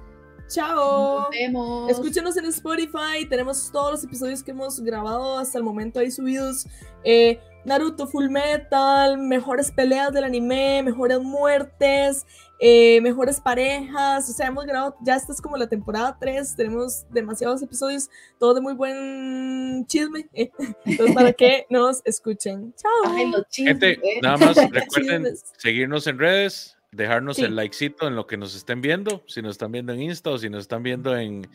[0.49, 1.21] Chao.
[1.21, 1.91] Nos vemos.
[1.91, 3.27] Escúchenos en Spotify.
[3.29, 6.67] Tenemos todos los episodios que hemos grabado hasta el momento ahí subidos.
[7.05, 7.39] Eh,
[7.69, 12.27] Naruto Full Metal, mejores peleas del anime, mejores muertes,
[12.59, 14.29] eh, mejores parejas.
[14.29, 16.57] O sea, hemos grabado, ya esta es como la temporada 3.
[16.57, 18.09] Tenemos demasiados episodios,
[18.39, 20.29] todos de muy buen chisme.
[20.33, 20.51] eh.
[20.85, 22.75] Entonces, para que nos escuchen.
[22.77, 22.91] Chao.
[23.15, 24.21] Ay, los chismes, Gente, eh.
[24.23, 25.45] nada más recuerden Chismes.
[25.59, 27.45] seguirnos en redes, dejarnos Sí.
[27.45, 30.39] el likecito en lo que nos estén viendo, si nos están viendo en Insta o
[30.39, 31.47] si nos están viendo en,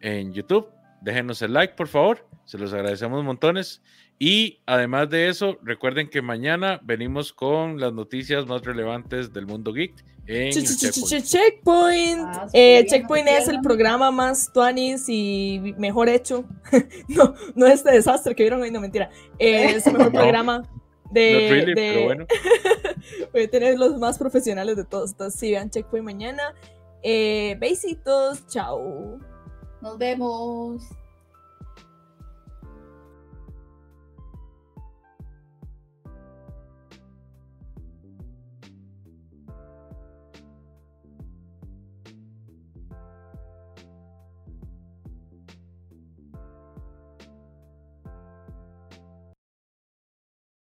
[0.00, 0.68] en YouTube,
[1.00, 3.82] déjenos el like, por favor, se los agradecemos montones.
[4.24, 9.72] Y además de eso, recuerden que mañana venimos con las noticias más relevantes del mundo
[9.72, 9.96] geek
[10.28, 11.08] en Che- Checkpoint.
[11.08, 12.20] che- Checkpoint.
[12.28, 16.44] Ah, Eh, Checkpoint no es el programa más tuanis y mejor hecho.
[17.08, 19.10] no, no este desastre que vieron hoy, no mentira.
[19.40, 20.20] Eh, es el mejor No.
[20.20, 20.62] programa
[21.10, 21.32] de.
[21.32, 22.26] Not really, de- pero bueno.
[23.32, 25.10] voy a tener los más profesionales de todos.
[25.10, 26.54] Entonces, sí, vean Checkpoint mañana.
[27.02, 29.18] Eh, besitos, chao.
[29.80, 30.84] Nos vemos.